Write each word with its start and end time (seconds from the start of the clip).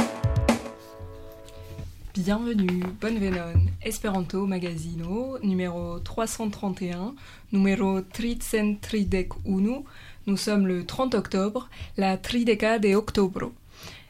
Bienvenue, 2.16 2.82
bonne 3.00 3.20
venon, 3.20 3.70
Esperanto 3.84 4.48
Magazino, 4.48 5.38
numéro 5.44 6.00
331, 6.00 7.14
numéro 7.52 8.02
331. 8.02 9.84
Nous 10.26 10.38
sommes 10.38 10.66
le 10.66 10.88
30 10.88 11.14
octobre, 11.14 11.70
la 11.98 12.18
trideca 12.18 12.80
de 12.80 12.96
octobro. 12.96 13.54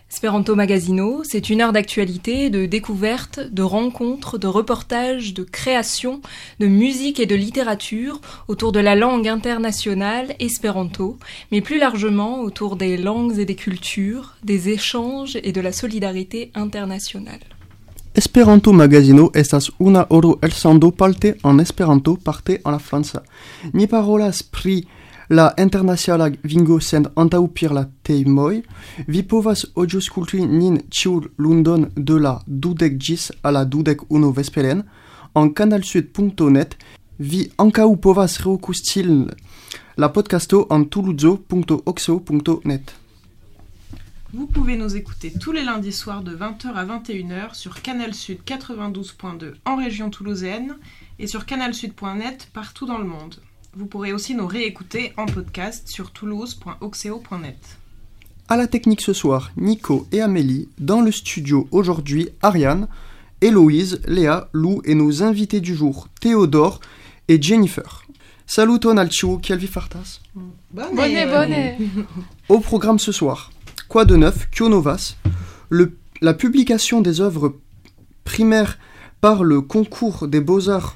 Esperanto 0.10 0.56
Magazino, 0.56 1.22
c'est 1.24 1.50
une 1.50 1.60
heure 1.62 1.74
d'actualité, 1.74 2.50
de 2.50 2.66
découverte, 2.66 3.40
de 3.40 3.62
rencontres, 3.62 4.38
de 4.38 4.48
reportages, 4.48 5.34
de 5.34 5.44
création, 5.44 6.22
de 6.60 6.68
musique 6.68 7.20
et 7.20 7.26
de 7.26 7.36
littérature 7.36 8.22
autour 8.48 8.72
de 8.72 8.80
la 8.80 8.96
langue 8.96 9.28
internationale 9.28 10.34
Esperanto, 10.40 11.18
mais 11.52 11.62
plus 11.62 11.78
largement 11.78 12.40
autour 12.40 12.78
des 12.78 12.96
langues 12.96 13.38
et 13.38 13.46
des 13.46 13.56
cultures, 13.56 14.36
des 14.44 14.70
échanges 14.70 15.38
et 15.44 15.52
de 15.52 15.62
la 15.62 15.74
solidarité 15.74 16.52
internationale. 16.56 17.42
Esperanto 18.18 18.74
Magazino 18.74 19.30
estas 19.36 19.72
una 19.78 20.08
oro 20.10 20.40
elsando 20.42 20.90
parte 20.92 21.36
en 21.44 21.60
Esperanto 21.60 22.16
parte 22.16 22.62
en 22.66 22.72
la 22.72 22.80
França. 22.80 23.22
Ni 23.74 23.86
parolas 23.86 24.42
pri 24.42 24.88
la 25.30 25.54
internaciala 25.58 26.30
vingo 26.44 26.80
send 26.80 27.08
antaŭ 27.16 27.48
pir 27.54 27.74
la 27.74 27.86
tejmoj, 28.04 28.62
vi 29.08 29.24
povas 29.24 29.66
nin 30.48 30.82
ĉiu 30.90 31.22
lundon 31.38 31.92
de 31.96 32.20
la 32.20 32.42
dudek 32.48 32.98
ĝis 32.98 33.32
a 33.44 33.52
la 33.52 33.66
dudek 33.66 34.02
unu 34.10 34.32
vesperen 34.32 34.84
en 35.36 35.54
canalsud.net. 35.54 36.78
Vi 37.20 37.50
ankaŭ 37.58 37.96
povas 38.02 38.40
la 39.98 40.10
podcasto 40.10 40.68
en 40.70 40.86
toulouse.oxo.net. 40.86 42.96
Vous 44.34 44.46
pouvez 44.46 44.76
nous 44.76 44.96
écouter 44.96 45.34
tous 45.40 45.52
les 45.52 45.64
lundis 45.64 45.94
soirs 45.94 46.22
de 46.22 46.36
20h 46.36 46.74
à 46.74 46.86
21h 46.86 47.56
sur 47.56 47.82
Canal 47.82 48.14
Sud 48.14 48.40
92.2 48.46 49.54
en 49.66 49.78
région 49.78 50.10
toulousaine 50.10 50.76
et 51.18 51.28
sur 51.28 51.46
canalsud.net 51.46 52.50
partout 52.54 52.86
dans 52.86 52.98
le 52.98 53.06
monde. 53.06 53.36
Vous 53.76 53.86
pourrez 53.86 54.14
aussi 54.14 54.34
nous 54.36 54.48
réécouter 54.48 55.14
en 55.18 55.26
podcast 55.26 55.88
sur 55.88 56.12
toulouse.oxeo.net. 56.12 57.78
À 58.50 58.58
la 58.58 58.68
technique 58.68 59.02
ce 59.02 59.14
soir, 59.14 59.52
Nico 59.58 60.08
et 60.12 60.22
Amélie. 60.22 60.70
Dans 60.80 61.02
le 61.02 61.12
studio 61.12 61.68
aujourd'hui, 61.72 62.30
Ariane, 62.42 62.88
Héloïse, 63.42 64.02
Léa, 64.08 64.50
Lou 64.54 64.82
et 64.86 64.96
nos 64.96 65.22
invités 65.22 65.60
du 65.60 65.76
jour, 65.76 66.08
Théodore 66.22 66.80
et 67.28 67.42
Jennifer. 67.42 68.04
Salut 68.46 68.80
Alcio, 68.98 69.40
quel 69.44 69.60
vi 69.60 69.68
fartas 69.68 70.22
Bonne, 70.72 70.96
Bonnet, 70.96 71.26
bonnet 71.26 71.78
Au 72.50 72.60
programme 72.60 73.00
ce 73.00 73.12
soir, 73.12 73.52
quoi 73.90 74.06
de 74.06 74.16
neuf, 74.16 74.50
Kionovas, 74.50 75.18
le, 75.70 75.98
la 76.22 76.34
publication 76.34 77.02
des 77.02 77.20
œuvres 77.20 77.56
primaires 78.24 78.80
par 79.20 79.44
le 79.44 79.62
concours 79.62 80.28
des 80.28 80.40
beaux-arts 80.40 80.96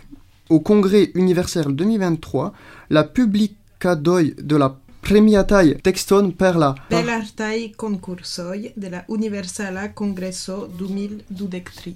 au 0.51 0.59
Congrès 0.59 1.11
universel 1.15 1.67
2023, 1.73 2.53
la 2.89 3.03
publicadoi 3.05 4.33
de 4.41 4.55
la 4.57 4.75
premiatai 5.01 5.77
texton 5.81 6.31
per 6.31 6.57
la 6.57 6.75
Belartai 6.89 7.71
concursoi 7.77 8.73
de 8.75 8.87
la 8.89 9.05
Universala 9.07 9.87
Congresso 9.87 10.67
2023. 10.77 11.95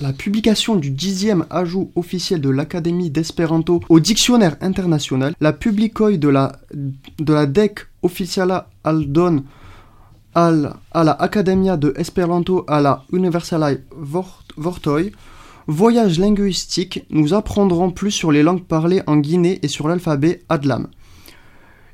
La 0.00 0.12
publication 0.12 0.74
du 0.76 0.90
dixième 0.90 1.44
ajout 1.50 1.92
officiel 1.94 2.40
de 2.40 2.48
l'Académie 2.50 3.10
d'Espéranto 3.10 3.80
au 3.88 4.00
dictionnaire 4.00 4.56
international, 4.60 5.34
la 5.40 5.52
publicoi 5.52 6.16
de 6.16 6.28
la, 6.28 6.58
de 6.72 7.32
la 7.32 7.46
DEC 7.46 7.86
officiala 8.02 8.70
aldon 8.82 9.44
al, 10.34 10.74
à 10.90 11.04
la 11.04 11.12
Academia 11.12 11.76
de 11.76 11.92
Esperanto 11.96 12.64
à 12.66 12.80
la 12.80 13.04
Universalae 13.12 13.84
Vort, 13.92 14.42
Vortoi, 14.56 15.12
voyage 15.66 16.18
linguistique, 16.18 17.04
nous 17.10 17.34
apprendrons 17.34 17.90
plus 17.90 18.10
sur 18.10 18.32
les 18.32 18.42
langues 18.42 18.64
parlées 18.64 19.02
en 19.06 19.16
Guinée 19.16 19.58
et 19.62 19.68
sur 19.68 19.88
l'alphabet 19.88 20.42
Adlam. 20.48 20.88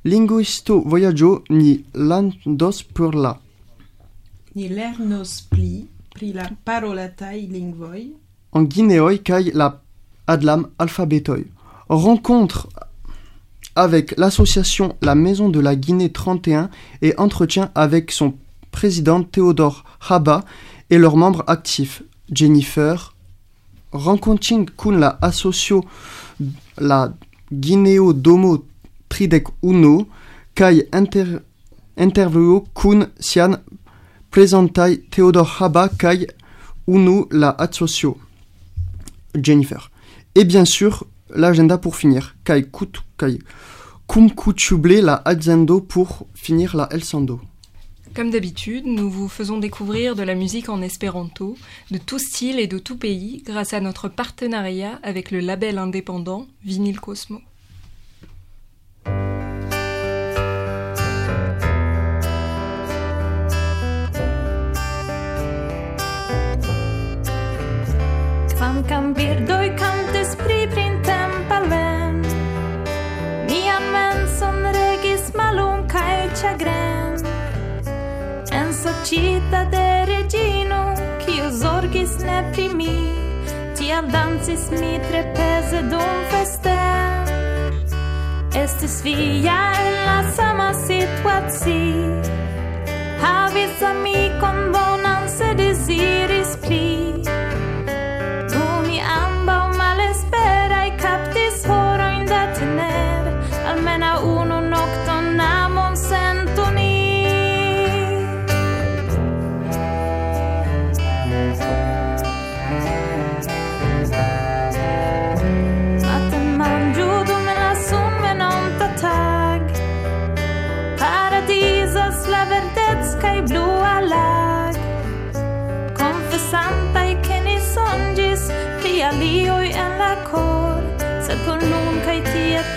Linguisto 0.05 0.81
voyaggio 0.81 1.45
ni 1.51 1.85
landos 1.95 2.83
per 2.83 3.15
la. 3.15 3.39
Ni 4.57 4.69
lernos 4.69 5.43
pli 5.43 5.89
pri 6.15 6.33
la 6.33 6.49
parolatai 6.65 7.47
lingvoi 7.47 8.17
en 8.53 8.63
guinéoi 8.63 9.19
kai 9.19 9.51
la 9.53 9.83
Adlam 10.27 10.69
alphabetoi. 10.79 11.45
Rencontre 11.89 12.69
avec 13.77 14.17
l'association 14.17 14.97
La 15.03 15.15
Maison 15.15 15.49
de 15.49 15.61
la 15.61 15.77
Guinée 15.77 16.11
31 16.11 16.71
et 17.03 17.15
entretien 17.19 17.71
avec 17.75 18.11
son 18.11 18.35
président 18.71 19.23
Théodore 19.23 19.85
Haba 20.09 20.45
et 20.91 20.99
leurs 20.99 21.17
membres 21.17 21.45
actifs 21.47 22.03
Jennifer, 22.33 23.15
rencontre 23.93 24.67
kun 24.77 24.99
la 24.99 25.19
asocio 25.21 25.85
la 26.79 27.13
Guineo 27.53 28.13
Domo 28.13 28.65
Tridec 29.09 29.49
Uno 29.63 30.07
kai 30.55 30.85
inter, 30.93 31.43
interview 31.97 32.63
kun 32.75 33.09
sian 33.19 33.59
présentai 34.31 35.01
Théodore 35.11 35.57
Haba 35.61 35.89
kai 35.89 36.27
Unu 36.87 37.27
la 37.31 37.51
asocio 37.51 38.19
Jennifer. 39.35 39.91
Et 40.35 40.45
bien 40.45 40.65
sûr, 40.65 41.07
l'agenda 41.35 41.79
pour 41.79 41.97
finir. 41.97 42.35
Kai 42.45 42.65
kut 42.65 43.03
kai 43.17 43.39
cum 44.07 44.29
la 44.85 45.15
alzando 45.15 45.81
pour 45.81 46.27
finir 46.35 46.75
la 46.77 46.89
elsando. 46.91 47.41
Comme 48.15 48.31
d'habitude, 48.31 48.87
nous 48.87 49.09
vous 49.09 49.29
faisons 49.29 49.59
découvrir 49.59 50.17
de 50.17 50.23
la 50.23 50.35
musique 50.35 50.69
en 50.69 50.83
espéranto, 50.83 51.57
de 51.91 51.99
tout 51.99 52.19
style 52.19 52.59
et 52.59 52.67
de 52.67 52.79
tout 52.79 52.99
pays, 52.99 53.43
grâce 53.47 53.73
à 53.73 53.81
notre 53.81 54.09
partenariat 54.09 54.99
avec 55.03 55.31
le 55.31 55.39
label 55.39 55.79
indépendant 55.79 56.47
Vinyl 56.65 56.99
Cosmo. 56.99 57.41
Cita 79.05 79.65
de 79.65 80.05
regino, 80.07 80.95
kiu 81.25 81.51
zorgis 81.51 82.19
ne 82.21 82.43
pri 82.53 82.69
mi, 82.69 82.97
tiam 83.75 84.11
dancis 84.13 84.69
mi 84.71 85.01
tre 85.09 85.23
peze 85.35 85.81
dum 85.91 86.21
feste. 86.31 86.77
Estis 88.63 89.01
via 89.03 89.57
en 89.85 89.97
la 90.07 90.19
sama 90.37 90.69
situaci, 90.87 91.81
havis 93.25 93.83
amikon 93.91 94.61
bonan, 94.75 95.29
se 95.29 95.55
desiris 95.55 96.57
pli, 96.67 97.25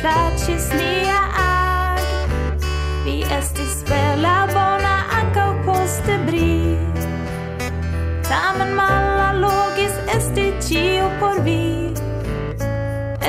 plačeš 0.02 0.66
mia 0.78 1.22
ag 1.44 2.04
Vi 3.06 3.18
esti 3.38 3.66
spela 3.76 4.48
bona 4.54 4.96
ankaŭ 5.20 5.50
poste 5.66 6.18
bri 6.28 6.78
Tamen 8.30 8.72
malalogis 8.80 9.96
esti 10.16 10.46
ĉio 10.68 11.10
por 11.20 11.42
vi. 11.46 11.64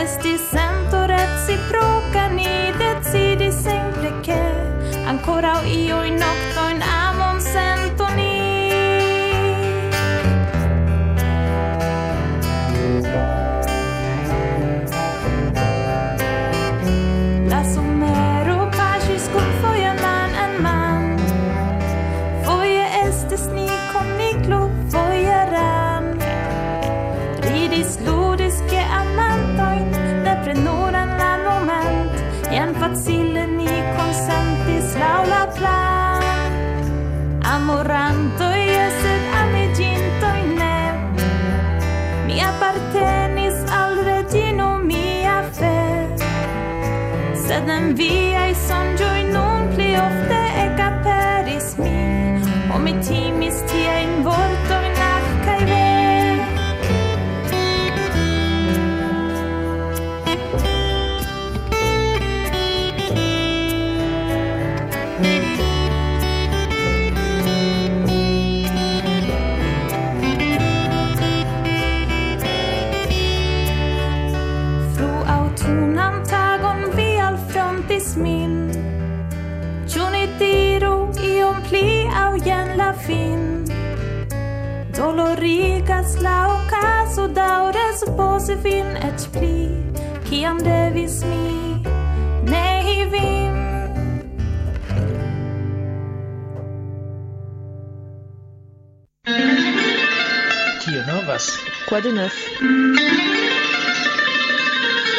Esti 0.03 0.39
sento 0.39 1.07
reciproka 1.07 2.29
ni 2.37 2.73
decidis 2.79 3.55
simple 3.67 4.11
ke 4.27 4.41
Ankoraŭ 5.11 5.61
iuj 5.69 6.11
noktojn 6.23 6.83
Sed 47.95 48.01
en 48.01 48.09
viai 48.11 48.55
songioi 48.55 49.23
nun 49.31 49.69
pli 49.75 49.95
ofte 49.95 50.39
ec 50.63 50.81
aperis 50.83 51.77
mi 51.79 51.93
O 52.75 52.79
mi 52.79 52.93
Estas 86.15 86.23
la 86.23 86.49
ocaso 86.49 87.29
daure 87.29 87.99
supozi 87.99 88.55
vin 88.55 88.97
et 88.97 89.29
pli 89.33 89.71
Ciam 90.29 90.59
devis 90.59 91.25
mi 91.25 91.83
nei 92.51 93.07
vin 93.11 93.55
Kio 100.85 101.03
novas? 101.07 101.59
Quoi 101.89 102.01
de 102.01 102.13
neuf? 102.13 102.37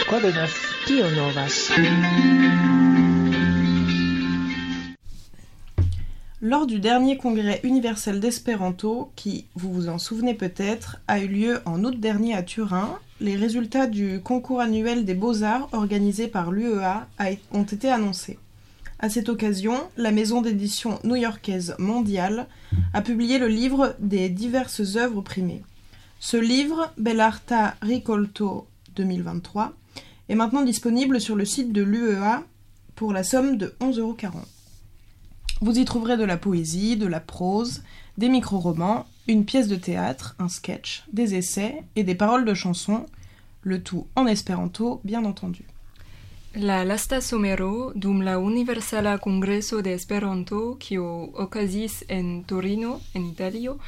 Quoi 0.07 0.19
de 0.21 0.31
neuf? 0.31 0.55
Kio 0.85 1.09
novas? 1.11 1.71
Lors 6.47 6.67
du 6.67 6.77
dernier 6.77 7.17
congrès 7.17 7.59
universel 7.63 8.19
d'espéranto, 8.19 9.11
qui, 9.15 9.45
vous 9.55 9.73
vous 9.73 9.89
en 9.89 9.97
souvenez 9.97 10.35
peut-être, 10.35 10.97
a 11.07 11.19
eu 11.19 11.27
lieu 11.27 11.59
en 11.65 11.83
août 11.83 11.99
dernier 11.99 12.35
à 12.35 12.43
Turin, 12.43 12.99
les 13.19 13.35
résultats 13.35 13.87
du 13.87 14.21
concours 14.21 14.61
annuel 14.61 15.05
des 15.05 15.15
beaux-arts 15.15 15.67
organisé 15.71 16.27
par 16.27 16.51
l'UEA 16.51 17.07
ont 17.51 17.63
été 17.63 17.89
annoncés. 17.89 18.37
À 18.99 19.09
cette 19.09 19.27
occasion, 19.27 19.73
la 19.97 20.11
maison 20.11 20.43
d'édition 20.43 20.99
new-yorkaise 21.03 21.73
Mondiale 21.79 22.45
a 22.93 23.01
publié 23.01 23.39
le 23.39 23.47
livre 23.47 23.95
des 23.97 24.29
diverses 24.29 24.97
œuvres 24.97 25.21
primées. 25.21 25.63
Ce 26.19 26.37
livre, 26.37 26.93
Bellarta 26.99 27.73
Ricolto 27.81 28.67
2023, 28.95 29.73
est 30.29 30.35
maintenant 30.35 30.61
disponible 30.61 31.19
sur 31.19 31.35
le 31.35 31.45
site 31.45 31.73
de 31.73 31.81
l'UEA 31.81 32.43
pour 32.93 33.13
la 33.13 33.23
somme 33.23 33.57
de 33.57 33.73
11,40 33.81 33.99
euros. 33.99 34.15
Vous 35.65 35.79
y 35.79 35.83
trouverez 35.83 36.15
de 36.15 36.25
la 36.25 36.37
poésie, 36.37 36.95
de 36.95 37.07
la 37.07 37.19
prose, 37.19 37.81
des 38.19 38.29
micro-romans, 38.29 39.07
une 39.27 39.45
pièce 39.45 39.67
de 39.67 39.75
théâtre, 39.75 40.35
un 40.37 40.47
sketch, 40.47 41.03
des 41.11 41.33
essais 41.33 41.81
et 41.95 42.03
des 42.03 42.13
paroles 42.13 42.45
de 42.45 42.53
chansons, 42.53 43.07
le 43.63 43.81
tout 43.81 44.05
en 44.15 44.27
espéranto, 44.27 45.01
bien 45.03 45.25
entendu. 45.25 45.63
La 46.53 46.85
lasta 46.85 47.19
somero 47.19 47.93
dum 47.95 48.21
la 48.21 48.37
Universala 48.37 49.17
Congreso 49.17 49.81
de 49.81 49.93
Esperanto 49.93 50.77
kiu 50.79 51.31
okazis 51.33 52.05
en 52.09 52.43
Torino, 52.43 53.01
en 53.15 53.25
Italio, 53.25 53.79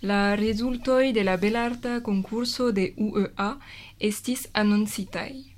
la 0.00 0.36
rezultoj 0.36 1.12
de 1.12 1.22
la 1.22 1.36
belarta 1.36 2.00
konkurso 2.00 2.72
de 2.72 2.94
UEA 2.96 3.58
estis 4.00 4.48
anoncitaj. 4.54 5.55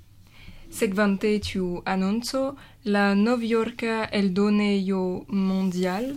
Sekvante 0.70 1.38
tiu 1.40 1.82
annonco, 1.84 2.56
la 2.84 3.14
Novjorka 3.14 4.08
eldonejo 4.12 5.24
mondial 5.28 6.12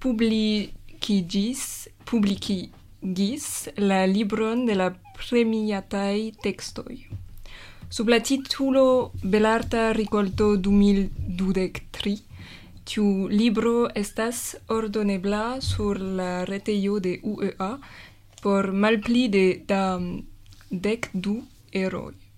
publikigis, 0.00 1.88
publikigis 2.08 3.68
la 3.76 4.06
libron 4.06 4.64
de 4.66 4.74
la 4.74 4.88
premiataj 5.18 6.32
tekstoj. 6.42 6.96
Sub 7.90 8.08
la 8.08 8.20
titulo 8.20 9.10
Belarta 9.22 9.92
ricolto 9.92 10.54
2023, 10.56 12.16
tiu 12.84 13.28
libro 13.28 13.90
estas 13.94 14.56
ordonebla 14.68 15.60
sur 15.60 16.00
la 16.00 16.44
retejo 16.44 16.98
de 17.00 17.18
UEA 17.22 17.76
por 18.42 18.72
malpli 18.72 19.28
de 19.28 19.44
da 19.66 20.00
dec 20.70 21.10
du 21.12 21.42
eroi. 21.72 22.29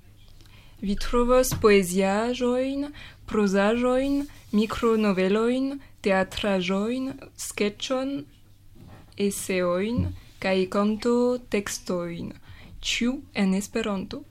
Vi 0.82 0.96
trovos 0.99 1.52
poeziaĵojn, 1.62 2.88
prozaĵojn, 3.31 4.17
mikronovelojn, 4.50 5.76
teatraĵojn, 6.02 7.04
sketchon, 7.38 8.11
eseojn 9.26 10.09
kaj 10.42 10.57
kanto-tekstojn, 10.75 12.33
ĉiu 12.83 13.12
en 13.45 13.54
Esperanto. 13.54 14.25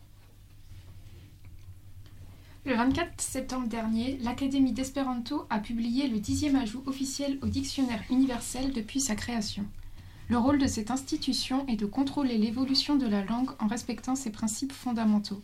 Le 2.65 2.75
24 2.75 3.21
septembre 3.21 3.69
dernier, 3.69 4.17
l'Académie 4.21 4.73
d'Espéranto 4.73 5.45
a 5.49 5.59
publié 5.59 6.09
le 6.09 6.19
dixième 6.19 6.57
ajout 6.57 6.83
officiel 6.85 7.39
au 7.41 7.47
dictionnaire 7.47 8.03
universel 8.09 8.73
depuis 8.73 8.99
sa 8.99 9.15
création. 9.15 9.65
Le 10.27 10.37
rôle 10.37 10.59
de 10.59 10.67
cette 10.67 10.91
institution 10.91 11.65
est 11.67 11.77
de 11.77 11.85
contrôler 11.85 12.37
l'évolution 12.37 12.97
de 12.97 13.07
la 13.07 13.23
langue 13.23 13.51
en 13.59 13.67
respectant 13.67 14.15
ses 14.15 14.31
principes 14.31 14.73
fondamentaux. 14.73 15.41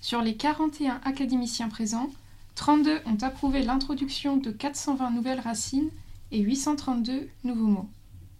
Sur 0.00 0.22
les 0.22 0.34
41 0.34 0.98
académiciens 1.04 1.68
présents, 1.68 2.10
32 2.54 3.00
ont 3.04 3.22
approuvé 3.22 3.62
l'introduction 3.62 4.38
de 4.38 4.50
420 4.50 5.10
nouvelles 5.10 5.40
racines 5.40 5.90
et 6.32 6.40
832 6.40 7.28
nouveaux 7.44 7.66
mots. 7.66 7.88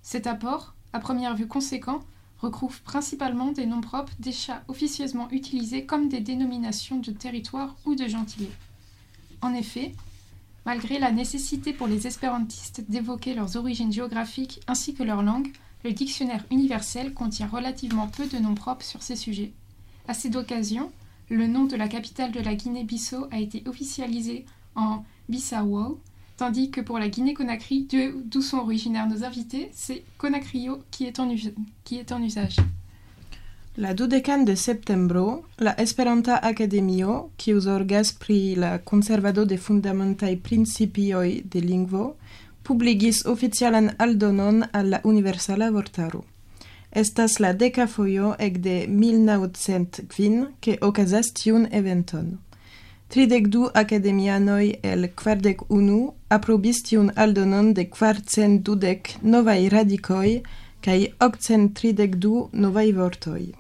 Cet 0.03 0.27
apport, 0.27 0.75
à 0.95 1.01
première 1.01 1.37
vue 1.37 1.47
conséquent, 1.47 2.01
recouvre 2.39 2.81
principalement 2.81 3.53
des 3.53 3.67
noms 3.67 3.83
propres 3.83 4.15
déjà 4.19 4.63
officieusement 4.69 5.29
utilisés 5.31 5.85
comme 5.85 6.09
des 6.09 6.21
dénominations 6.21 6.97
de 6.97 7.11
territoire 7.11 7.77
ou 7.85 7.95
de 7.95 8.09
gentilé. 8.09 8.51
En 9.43 9.53
effet, 9.53 9.93
malgré 10.65 10.99
la 10.99 11.13
nécessité 11.13 11.75
pour 11.75 11.89
les 11.89 12.07
espérantistes 12.07 12.85
d'évoquer 12.89 13.35
leurs 13.35 13.57
origines 13.57 13.93
géographiques 13.93 14.61
ainsi 14.67 14.95
que 14.95 15.03
leur 15.03 15.23
langue, 15.23 15.53
le 15.85 15.93
dictionnaire 15.93 16.45
universel 16.51 17.13
contient 17.13 17.49
relativement 17.49 18.09
peu 18.09 18.27
de 18.27 18.39
noms 18.39 18.55
propres 18.55 18.85
sur 18.85 19.03
ces 19.03 19.17
sujets. 19.17 19.53
À 20.09 20.15
cette 20.15 20.37
occasion, 20.37 20.91
le 21.31 21.47
nom 21.47 21.65
de 21.65 21.77
la 21.77 21.89
capitale 21.89 22.33
de 22.33 22.41
la 22.41 22.55
Guinée-Bissau 22.55 23.29
a 23.31 23.39
été 23.39 23.63
officialisé 23.67 24.45
en 24.75 25.05
Bissau, 25.29 26.01
tandis 26.37 26.71
que 26.71 26.81
pour 26.81 26.99
la 26.99 27.09
Guinée-Conakry, 27.09 27.87
d'où 28.25 28.43
sont 28.43 28.59
originaires 28.59 29.09
nos 29.09 29.25
invités, 29.25 29.71
c'est 29.73 30.03
Conakrio 30.19 30.83
qui 30.91 31.07
est 31.07 31.21
en, 31.21 31.31
usage. 32.23 32.57
La 33.77 33.95
dudecan 33.95 34.45
de 34.45 34.57
septembro, 34.57 35.45
la 35.59 35.81
Esperanta 35.81 36.37
Academio, 36.37 37.31
kiu 37.39 37.61
zorgas 37.61 38.13
pri 38.13 38.57
la 38.57 38.79
conservado 38.79 39.45
de 39.47 39.57
fundamentaj 39.57 40.35
principioj 40.43 41.45
de 41.45 41.61
lingvo, 41.61 42.17
publigis 42.67 43.23
oficialan 43.27 43.95
aldonon 43.99 44.65
al 44.73 44.91
la 44.91 45.01
Universala 45.05 45.71
Vortaro. 45.71 46.25
Estas 46.93 47.39
la 47.39 47.53
deca 47.53 47.87
foio 47.87 48.35
ecde 48.39 48.87
1905 48.89 50.55
che 50.61 50.79
ocasas 50.81 51.33
tiun 51.33 51.69
eventon. 51.71 52.39
Tridec 53.09 53.47
du 53.49 53.69
academianoi 53.75 54.79
el 54.83 55.09
quardec 55.15 55.63
unu 55.69 56.13
aprobis 56.29 56.83
tiun 56.83 57.13
aldonon 57.15 57.73
de 57.75 57.85
quartcent 57.89 58.63
dudec 58.67 59.17
novai 59.23 59.69
radicoi 59.69 60.43
cae 60.81 61.13
octcent 61.21 61.75
tridec 61.75 62.17
du 62.17 62.49
novai 62.53 62.93
vortoi. 62.93 63.55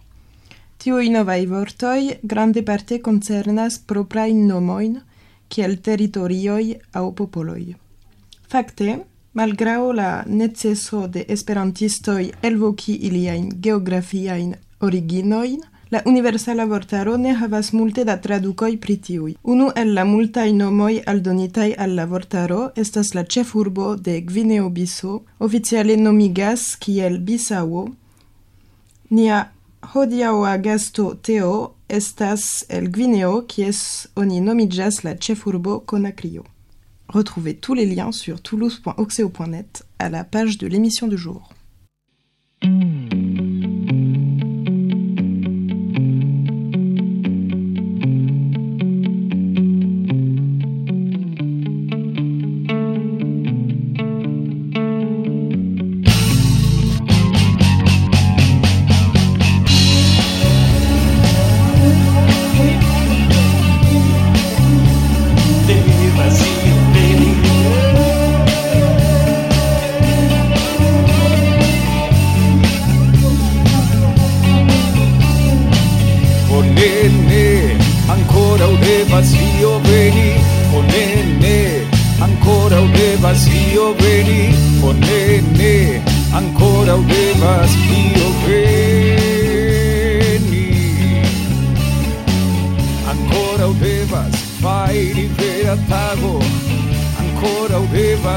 Tiui 0.78 1.10
novai 1.10 1.46
vortoi 1.46 2.18
grande 2.22 2.62
parte 2.62 3.00
concernas 3.00 3.78
proprain 3.78 4.46
nomoin, 4.46 5.00
kiel 5.48 5.80
territorioi 5.80 6.80
au 6.94 7.12
popoloi. 7.12 7.76
Fakte, 8.48 9.04
Malgrau 9.32 9.92
la 9.92 10.24
neceso 10.26 11.06
de 11.06 11.24
esperantistoj 11.28 12.32
elvoki 12.42 12.96
iliajn 13.08 13.52
geografiajn 13.62 14.56
originojn, 14.80 15.60
la 15.90 16.00
universala 16.06 16.64
vortaro 16.64 17.16
ne 17.16 17.36
havas 17.38 17.70
multe 17.72 18.04
da 18.04 18.16
tradukoj 18.16 18.72
pri 18.80 18.96
tiuj. 18.96 19.36
Unu 19.42 19.70
el 19.76 19.94
la 19.94 20.04
multaj 20.04 20.48
nomoj 20.52 20.98
aldonitaj 21.06 21.68
al 21.78 21.94
la 21.94 22.08
vortaro 22.10 22.60
estas 22.76 23.14
la 23.14 23.22
ĉefurbo 23.22 23.94
de 23.96 24.18
Gvineo-Biso, 24.20 25.20
oficiale 25.38 25.96
nomigas 25.96 26.74
kiel 26.82 27.18
Bisao. 27.18 27.88
Nia 29.10 29.44
hodiaŭa 29.94 30.56
gasto 30.56 31.14
Teo 31.22 31.74
estas 31.88 32.64
el 32.68 32.90
Gvineo, 32.90 33.44
kies 33.46 34.08
oni 34.16 34.40
nomiĝas 34.40 35.04
la 35.04 35.14
ĉefurbo 35.14 35.84
Konakrio. 35.86 36.42
Retrouvez 37.12 37.56
tous 37.56 37.74
les 37.74 37.86
liens 37.86 38.12
sur 38.12 38.40
toulouse.oxeo.net 38.40 39.84
à 39.98 40.08
la 40.08 40.22
page 40.22 40.58
de 40.58 40.68
l'émission 40.68 41.08
du 41.08 41.18
jour. 41.18 41.52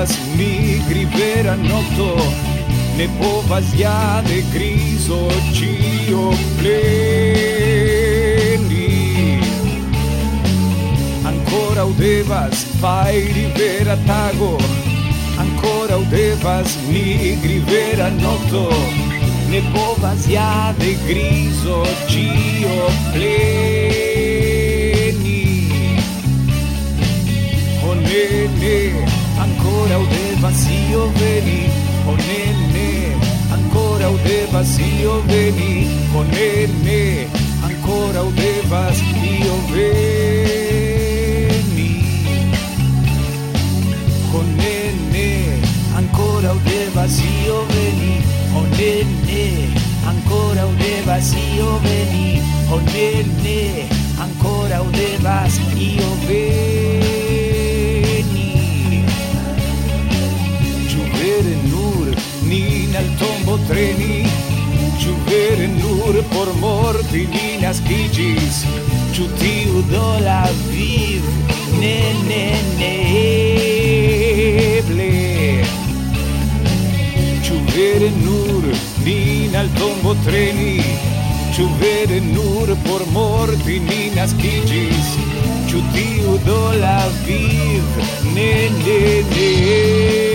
Uvas 0.04 0.20
nigri 0.38 1.06
vera 1.16 1.56
nocto 1.56 2.16
Ne 2.98 3.08
povas 3.20 3.64
ja 3.80 4.22
de 4.28 4.44
grizo 4.54 5.30
ĉio 5.56 6.24
pleni. 6.60 7.70
Ankoraŭ 11.30 11.88
devas 12.02 12.66
fajri 12.82 13.46
vera 13.56 13.96
tago 14.10 14.52
Ankoraŭ 15.46 16.02
devas 16.12 16.76
nigri 16.90 17.64
vera 17.72 18.10
nokto 18.20 18.68
Ne 19.56 19.62
povas 19.72 20.28
ja 20.28 20.76
de 20.84 20.94
grizo 21.08 21.80
ĉio 22.12 22.78
pleni. 23.16 23.42
Honene 27.86 29.13
ancora 29.64 29.98
udeva 29.98 30.52
zio 30.52 31.08
veni, 31.16 31.70
oh 32.06 32.18
ancora 33.50 34.10
udeva 34.10 34.60
vacío 34.60 35.22
veni, 35.26 35.88
oh 36.14 36.24
nenne, 36.24 37.28
ancora 37.64 38.24
udeva 38.24 38.92
vacío 38.92 39.56
veni, 39.72 40.04
oh 44.34 44.44
nenne, 44.44 45.60
ancora 45.96 46.52
udeva 46.52 47.02
vacío 47.02 47.66
veni, 47.70 48.22
oh 48.54 48.68
nenne, 48.78 49.70
ancora 50.06 50.66
udeva 50.66 51.14
vacío 51.14 51.80
veni, 51.80 52.42
oh 52.70 52.82
ancora 54.20 54.82
udeva 54.82 55.48
zio 55.48 56.10
veni. 56.28 56.73
treni 63.74 64.26
Ciu 65.00 65.16
vere 65.28 65.68
nur 65.68 66.16
por 66.34 66.50
morti 66.62 67.26
li 67.34 67.48
nascigis 67.62 68.60
Ciu 69.14 69.26
tiu 69.42 69.82
do 69.90 70.06
la 70.26 70.44
viv? 70.70 71.26
Ne, 71.82 71.98
ne, 72.30 72.44
ne 72.80 72.94
eble. 74.78 75.10
Ciu 77.46 77.58
vere 77.74 78.12
nur 78.22 78.70
nin 79.06 79.58
al 79.62 79.72
tombo 79.80 80.14
treni 80.26 80.78
Ciu 81.56 81.68
vere 81.82 82.20
nur 82.30 82.76
por 82.86 83.08
morti 83.18 83.80
ni 83.90 84.04
nascigis 84.20 85.18
Ciu 85.70 85.82
tiu 85.98 86.38
do 86.46 86.62
la 86.86 87.02
viv? 87.26 88.06
Ne, 88.38 88.54
ne, 88.86 89.02
ne 89.34 90.33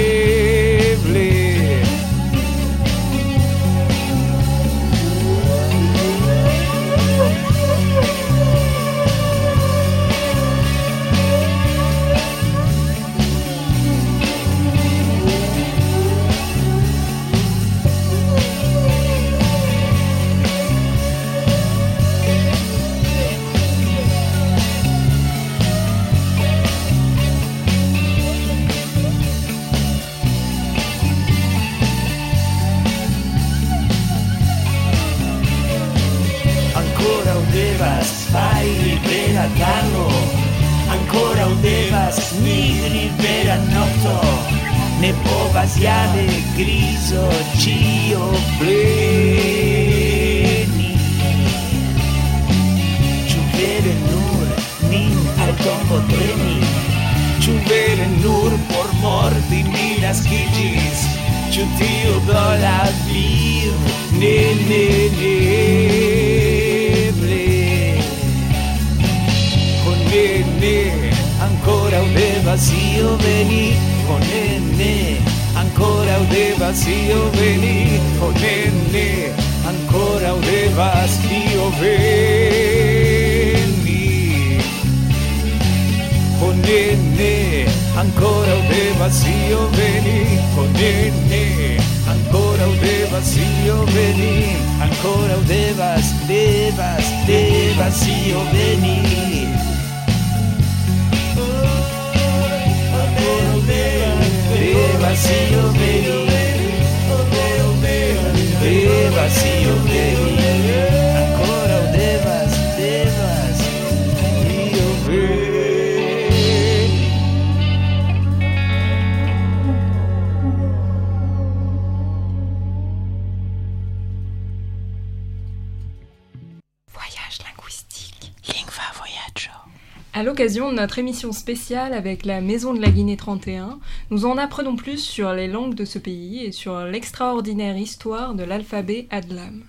l'occasion 130.38 130.70
de 130.70 130.76
notre 130.76 131.00
émission 131.00 131.32
spéciale 131.32 131.92
avec 131.92 132.24
la 132.24 132.40
Maison 132.40 132.72
de 132.72 132.80
la 132.80 132.90
Guinée 132.90 133.16
31, 133.16 133.80
nous 134.12 134.24
en 134.24 134.38
apprenons 134.38 134.76
plus 134.76 134.98
sur 134.98 135.32
les 135.32 135.48
langues 135.48 135.74
de 135.74 135.84
ce 135.84 135.98
pays 135.98 136.44
et 136.44 136.52
sur 136.52 136.78
l'extraordinaire 136.84 137.76
histoire 137.76 138.36
de 138.36 138.44
l'alphabet 138.44 139.08
Adlam. 139.10 139.64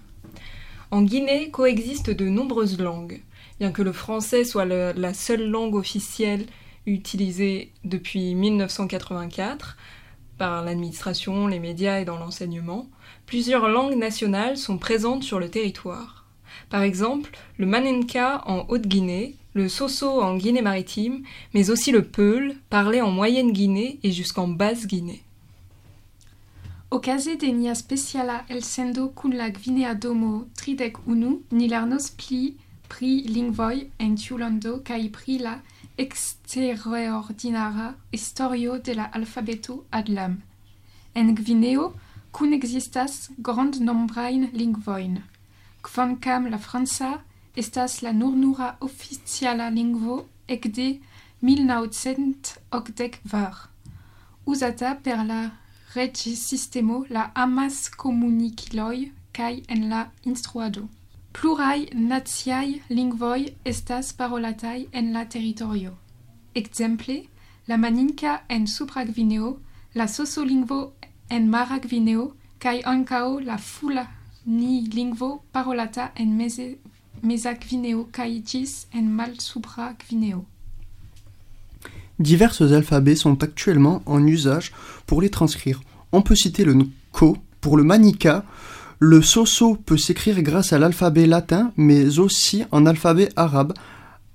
En 0.92 1.02
Guinée 1.02 1.50
coexistent 1.50 2.12
de 2.12 2.30
nombreuses 2.30 2.80
langues. 2.80 3.24
Bien 3.60 3.72
que 3.72 3.82
le 3.82 3.92
français 3.92 4.44
soit 4.44 4.66
la 4.66 5.14
seule 5.16 5.50
langue 5.50 5.74
officielle 5.74 6.46
utilisée 6.86 7.72
depuis 7.84 8.36
1984 8.36 9.76
par 10.38 10.64
l'administration, 10.64 11.48
les 11.48 11.58
médias 11.58 12.00
et 12.00 12.06
dans 12.06 12.20
l'enseignement, 12.20 12.88
plusieurs 13.26 13.70
langues 13.70 13.98
nationales 13.98 14.56
sont 14.56 14.78
présentes 14.78 15.24
sur 15.24 15.40
le 15.40 15.50
territoire. 15.50 16.28
Par 16.70 16.84
exemple, 16.84 17.32
le 17.58 17.66
Manenka 17.66 18.44
en 18.46 18.68
Haute-Guinée, 18.70 19.36
le 19.54 19.70
Soso 19.70 20.22
en 20.22 20.38
Guinée-Maritime, 20.38 21.24
mais 21.54 21.70
aussi 21.70 21.92
le 21.92 22.04
Peul, 22.04 22.56
parlé 22.70 23.02
en 23.02 23.12
Moyenne-Guinée 23.12 24.00
et 24.04 24.12
jusqu'en 24.12 24.48
Basse-Guinée. 24.48 25.24
Ocase 26.92 27.38
de 27.38 27.46
nia 27.54 27.76
speciala 27.76 28.46
elsendo 28.50 29.10
kun 29.14 29.36
la 29.38 29.52
Gvinea 29.52 29.94
domo 29.94 30.48
tridek 30.58 30.98
unu, 31.06 31.44
ni 31.52 31.68
lernos 31.70 32.10
pli 32.18 32.58
pri 32.90 33.22
lingvoj 33.30 33.86
en 34.02 34.16
tiu 34.18 34.38
lando 34.42 34.82
kaj 34.82 35.10
pri 35.14 35.38
la 35.38 35.62
eksterordinara 36.02 37.94
historio 38.12 38.80
de 38.80 38.94
la 38.98 39.06
alfabeto 39.14 39.86
adlam. 39.92 40.42
En 41.14 41.36
Gvineo 41.38 41.94
kun 42.32 42.54
existas 42.58 43.30
grandnombrajn 43.38 44.50
lingvojn. 44.54 45.22
Kvankam 45.84 46.50
la 46.50 46.58
franca 46.58 47.22
estas 47.62 47.94
la 48.06 48.12
nur-nura 48.20 48.68
oficiala 48.88 49.68
lingvo 49.70 50.16
ekde 50.48 50.88
1984, 51.42 53.68
uzata 54.46 54.96
per 55.04 55.20
la 55.32 55.42
reĝissistemo 55.96 57.06
la 57.16 57.24
amas 57.36 57.90
komunikiloj 58.04 58.98
kaj 59.34 59.54
en 59.76 59.90
la 59.92 60.02
instruado. 60.32 60.84
Pluraj 61.34 61.80
naciaj 61.94 62.68
lingvoj 62.90 63.42
estas 63.72 64.14
parolataj 64.20 64.86
en 64.92 65.14
la 65.14 65.26
teritorio. 65.26 65.98
Ekzemple, 66.56 67.18
la 67.68 67.78
maninka 67.78 68.42
en 68.50 68.68
Supra 68.68 69.04
Gvineo, 69.06 69.58
la 69.94 70.08
sosolingvo 70.08 70.94
en 71.30 71.50
Mara 71.50 71.80
Gvineo 71.80 72.32
kaj 72.60 72.82
ankaŭ 72.94 73.40
la 73.40 73.58
fulani 73.58 74.82
lingvo 74.94 75.44
parolata 75.52 76.12
en 76.16 76.38
Meze 76.38 76.76
Meza 77.24 77.54
Gvineo. 77.54 78.08
Diverses 82.20 82.74
alphabets 82.74 83.16
sont 83.16 83.44
actuellement 83.44 84.02
en 84.06 84.26
usage 84.26 84.72
pour 85.06 85.22
les 85.22 85.30
transcrire. 85.30 85.82
On 86.12 86.22
peut 86.22 86.36
citer 86.36 86.66
le 86.66 86.76
Ko 87.12 87.38
pour 87.62 87.78
le 87.78 87.84
Manika. 87.84 88.44
Le 89.00 89.22
Soso 89.22 89.76
peut 89.76 89.98
s'écrire 89.98 90.42
grâce 90.42 90.74
à 90.74 90.80
l'alphabet 90.80 91.26
latin, 91.26 91.72
mais 91.78 92.20
aussi 92.20 92.64
en 92.72 92.86
alphabet 92.86 93.30
arabe, 93.36 93.74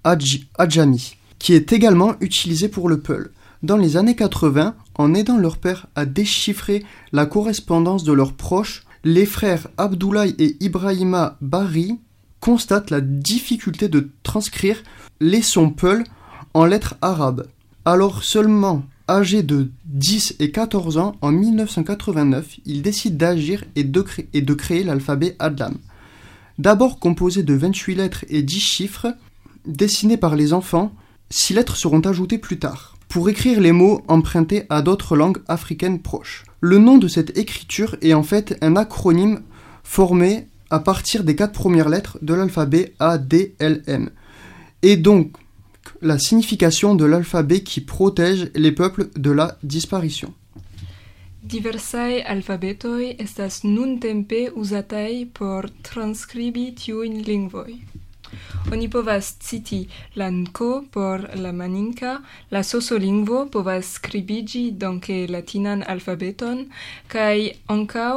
Adjami, 0.04 1.16
qui 1.38 1.52
est 1.52 1.72
également 1.72 2.14
utilisé 2.20 2.68
pour 2.68 2.88
le 2.88 3.00
Peul. 3.00 3.30
Dans 3.62 3.76
les 3.76 3.96
années 3.96 4.16
80, 4.16 4.74
en 4.96 5.14
aidant 5.14 5.38
leur 5.38 5.58
père 5.58 5.86
à 5.94 6.06
déchiffrer 6.06 6.84
la 7.12 7.26
correspondance 7.26 8.04
de 8.04 8.12
leurs 8.12 8.34
proches, 8.34 8.84
les 9.04 9.26
frères 9.26 9.68
Abdoulaye 9.76 10.34
et 10.38 10.56
Ibrahima 10.60 11.36
Bari 11.40 11.98
constatent 12.44 12.90
la 12.90 13.00
difficulté 13.00 13.88
de 13.88 14.10
transcrire 14.22 14.82
les 15.18 15.40
sons 15.40 15.70
Peul 15.70 16.04
en 16.52 16.66
lettres 16.66 16.94
arabes. 17.00 17.46
Alors 17.86 18.22
seulement 18.22 18.84
âgés 19.08 19.42
de 19.42 19.70
10 19.86 20.36
et 20.40 20.50
14 20.50 20.98
ans, 20.98 21.16
en 21.22 21.32
1989, 21.32 22.58
ils 22.66 22.82
décident 22.82 23.16
d'agir 23.16 23.64
et 23.76 23.82
de 23.82 24.52
créer 24.52 24.84
l'alphabet 24.84 25.36
Adlam. 25.38 25.78
D'abord 26.58 26.98
composé 26.98 27.42
de 27.44 27.54
28 27.54 27.94
lettres 27.94 28.24
et 28.28 28.42
10 28.42 28.60
chiffres, 28.60 29.16
dessinés 29.64 30.18
par 30.18 30.36
les 30.36 30.52
enfants, 30.52 30.92
6 31.30 31.54
lettres 31.54 31.78
seront 31.78 32.00
ajoutées 32.00 32.36
plus 32.36 32.58
tard, 32.58 32.98
pour 33.08 33.30
écrire 33.30 33.58
les 33.58 33.72
mots 33.72 34.02
empruntés 34.06 34.64
à 34.68 34.82
d'autres 34.82 35.16
langues 35.16 35.40
africaines 35.48 36.02
proches. 36.02 36.44
Le 36.60 36.76
nom 36.76 36.98
de 36.98 37.08
cette 37.08 37.38
écriture 37.38 37.96
est 38.02 38.12
en 38.12 38.22
fait 38.22 38.58
un 38.60 38.76
acronyme 38.76 39.40
formé 39.82 40.46
à 40.74 40.80
partir 40.80 41.22
des 41.22 41.36
quatre 41.36 41.52
premières 41.52 41.88
lettres 41.88 42.18
de 42.20 42.34
l'alphabet 42.34 42.94
ADLM, 42.98 44.10
et 44.82 44.96
donc 44.96 45.36
la 46.02 46.18
signification 46.18 46.96
de 46.96 47.04
l'alphabet 47.04 47.60
qui 47.60 47.80
protège 47.80 48.50
les 48.56 48.72
peuples 48.72 49.08
de 49.14 49.30
la 49.30 49.56
disparition. 49.62 50.34
Diversaj 51.44 52.22
alfabetoj 52.26 53.14
estas 53.24 53.62
uzataj 54.56 55.14
por 55.38 55.70
lingvoj. 57.22 57.70
Oni 58.72 58.88
povas 58.88 59.34
citi 59.40 59.80
la 60.14 60.30
nko 60.30 60.84
por 60.90 61.26
la 61.44 61.52
maninka, 61.52 62.12
la 62.50 62.62
sosolingvo 62.62 63.46
povas 63.56 63.92
skribiĝi 63.98 64.64
donke 64.84 65.18
latinan 65.28 65.84
alfabeton 65.94 66.64
kaj 67.08 67.36
ankaŭ 67.76 68.14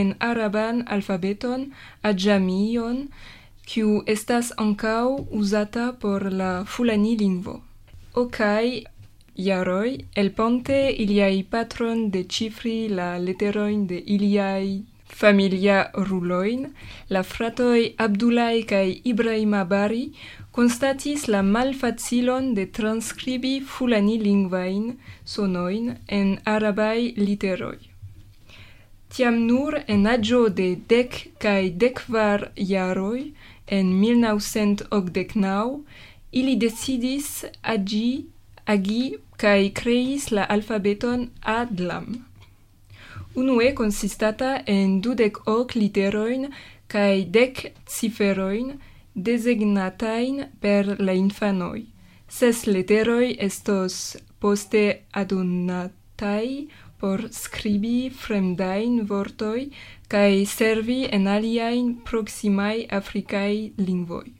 en 0.00 0.14
araban 0.30 0.84
alfabeton 0.86 1.70
adjamion, 2.02 3.08
kiu 3.66 4.02
estas 4.06 4.52
ankaŭ 4.56 5.06
uzata 5.30 5.86
por 6.00 6.32
la 6.32 6.52
fulani 6.64 7.16
lingvo. 7.22 7.60
Okaj 8.14 8.66
jaroj 9.36 9.88
elponte 10.16 10.78
iliaj 11.04 11.44
patron 11.50 12.10
de 12.10 12.22
cifri 12.24 12.88
la 12.88 13.08
leterojn 13.18 13.86
de 13.86 13.98
iliaj 14.16 14.66
familia 15.08 15.90
ruloin, 15.94 16.72
la 17.08 17.22
fratoj 17.22 17.94
Abdulai 17.98 18.62
kaj 18.68 19.00
Ibrahima 19.04 19.64
Bari 19.64 20.12
constatis 20.52 21.26
la 21.28 21.42
malfacilon 21.42 22.54
de 22.54 22.66
transcribi 22.66 23.60
fulani 23.60 24.18
lingvain 24.18 24.96
sonoin 25.24 25.96
en 26.08 26.38
arabai 26.44 27.14
literoj. 27.16 27.78
Tiam 29.08 29.46
nur 29.46 29.78
en 29.88 30.06
agio 30.06 30.48
de 30.48 30.76
dec 30.88 31.28
cae 31.38 31.70
decvar 31.70 32.50
jaroi, 32.56 33.32
en 33.66 33.86
1989, 34.00 35.84
ili 36.32 36.56
decidis 36.56 37.44
agi, 37.62 38.26
agi 38.66 39.16
cae 39.36 39.70
creis 39.72 40.30
la 40.30 40.42
alfabeton 40.42 41.30
Adlam 41.42 42.24
unue 43.36 43.72
consistata 43.74 44.62
en 44.66 45.00
dudec 45.04 45.38
hoc 45.46 45.74
literoin 45.74 46.48
cae 46.88 47.24
dec 47.36 47.72
ciferoin 47.86 48.78
designatain 49.14 50.46
per 50.60 50.96
la 51.00 51.12
infanoi. 51.12 51.86
Ses 52.28 52.64
literoi 52.66 53.36
estos 53.38 54.16
poste 54.40 54.84
adunatai 55.12 56.68
por 56.98 57.28
scribi 57.30 58.10
fremdain 58.10 59.04
vortoi 59.06 59.70
cae 60.08 60.44
servi 60.46 61.04
en 61.16 61.28
aliaen 61.28 61.94
proximae 62.08 62.86
africae 62.90 63.72
lingvoi. 63.76 64.32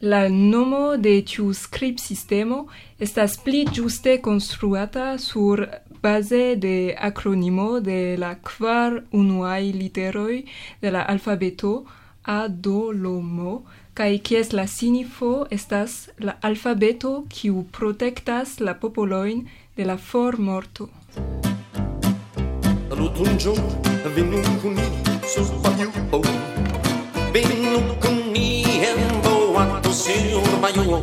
La 0.00 0.28
nomo 0.28 0.96
de 0.96 1.16
tiu 1.26 1.52
scrip 1.52 1.98
sistemo 1.98 2.68
estas 3.00 3.34
pli 3.42 3.64
giuste 3.66 4.20
construata 4.22 5.16
sur 5.18 5.64
baze 6.02 6.56
de 6.56 6.94
acronimo 6.98 7.80
de 7.80 8.16
la 8.16 8.34
kvar 8.34 9.02
unuaj 9.12 9.62
literoj 9.72 10.42
de 10.82 10.90
la 10.90 11.02
alfabeto 11.02 11.84
A, 12.24 12.48
Do, 12.48 12.92
Lo, 12.92 13.20
Mo, 13.20 13.62
kai 13.94 14.18
kies 14.18 14.52
la 14.52 14.66
signifo 14.66 15.46
estas 15.50 16.10
la 16.18 16.34
alfabeto 16.42 17.24
kiu 17.32 17.64
protektas 17.72 18.60
la 18.60 18.74
popoloin 18.74 19.46
de 19.76 19.84
la 19.84 19.96
formorto. 19.96 20.88
Rotunjo, 22.90 23.54
venu 24.14 24.42
kun 24.62 24.74
ni, 24.74 24.86
sus 25.26 25.50
patiu, 25.62 25.90
oh. 26.12 26.22
Venu 27.32 27.80
kun 28.02 28.18
ni 28.32 28.64
en 28.90 29.00
boato 29.24 29.92
sur 29.92 30.44
maio, 30.60 31.00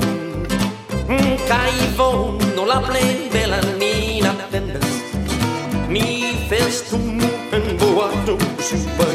kai 1.50 1.90
vono 1.98 2.66
la 2.66 2.80
plej 2.86 3.30
belan 3.34 3.85
boato 8.66 8.86
sur 8.98 9.15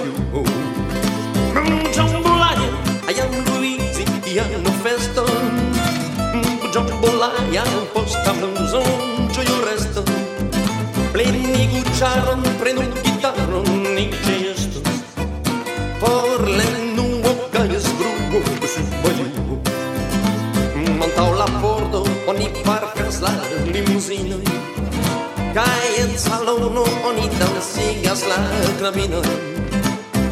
Cae 25.54 26.02
în 26.02 26.16
salonul 26.16 26.88
Onita 27.08 27.50
siga 27.70 28.14
la 28.30 28.40
clavină 28.78 29.20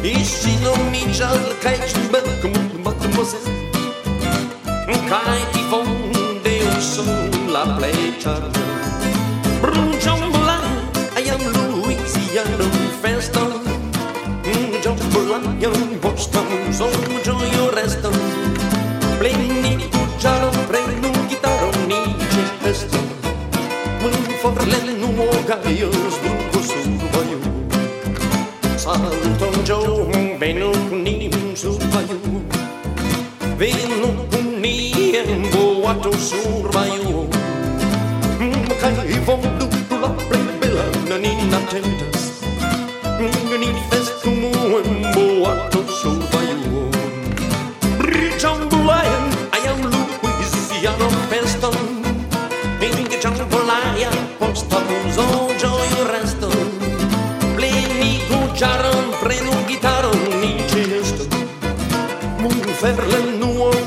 Iși 0.01 0.51
domniceal 0.63 1.39
ca 1.61 1.69
aici 1.69 1.95
bă 2.11 2.19
Cum 2.41 2.51
mă 2.83 2.91
trâmbosez 2.91 3.45
Cae 5.09 5.43
tifon 5.51 5.87
de 6.43 6.55
ușor 6.77 7.29
la 7.51 7.73
pleceară 7.77 8.51
Brungeam 9.61 10.29
am 11.33 11.43
Louisiana 11.53 12.67
festa. 13.01 13.43
Brungeam 14.41 14.97
bulan, 15.11 15.43
am 15.65 15.99
Boston 16.01 16.47
Zonjo, 16.71 17.35
eu 17.57 17.69
restam 17.75 18.18
gallos 25.49 25.89
d'un 26.21 26.61
subayú. 26.61 27.39
Salton 28.77 29.55
jo 29.65 30.05
venu 30.39 30.69
kunim 30.89 31.55
subayú. 31.55 32.19
Venu 33.57 34.09
kunim 34.29 35.49
boato 35.49 36.13
subayú. 36.13 37.38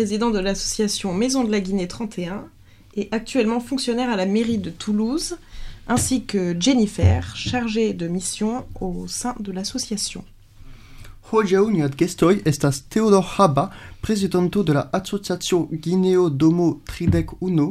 président 0.00 0.30
de 0.30 0.38
l'association 0.38 1.12
Maison 1.12 1.44
de 1.44 1.50
la 1.50 1.60
Guinée 1.60 1.86
31 1.86 2.46
et 2.96 3.08
actuellement 3.10 3.60
fonctionnaire 3.60 4.08
à 4.08 4.16
la 4.16 4.24
mairie 4.24 4.56
de 4.56 4.70
Toulouse, 4.70 5.36
ainsi 5.88 6.24
que 6.24 6.56
Jennifer, 6.58 7.36
chargée 7.36 7.92
de 7.92 8.08
mission 8.08 8.64
au 8.80 9.06
sein 9.08 9.34
de 9.40 9.52
l'association. 9.52 10.24
Hodiaŭ 11.30 11.66
niat 11.68 11.98
gestoj 12.00 12.40
estas 12.48 12.80
Theodor 12.88 13.28
Haba, 13.36 13.66
prezidanto 14.00 14.62
de 14.64 14.72
la 14.72 14.88
Asociacio 14.90 15.68
Guineo 15.70 16.30
Domo 16.30 16.80
Tridek 16.86 17.36
Uno, 17.42 17.68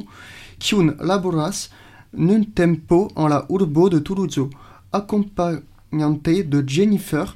kiun 0.60 0.94
laboras 1.02 1.72
nuntempo 2.14 3.08
en 3.16 3.28
la 3.34 3.42
urbo 3.50 3.90
de 3.90 3.98
Toulouse, 3.98 4.46
accompagnante 4.92 6.44
de 6.44 6.64
Jennifer, 6.68 7.36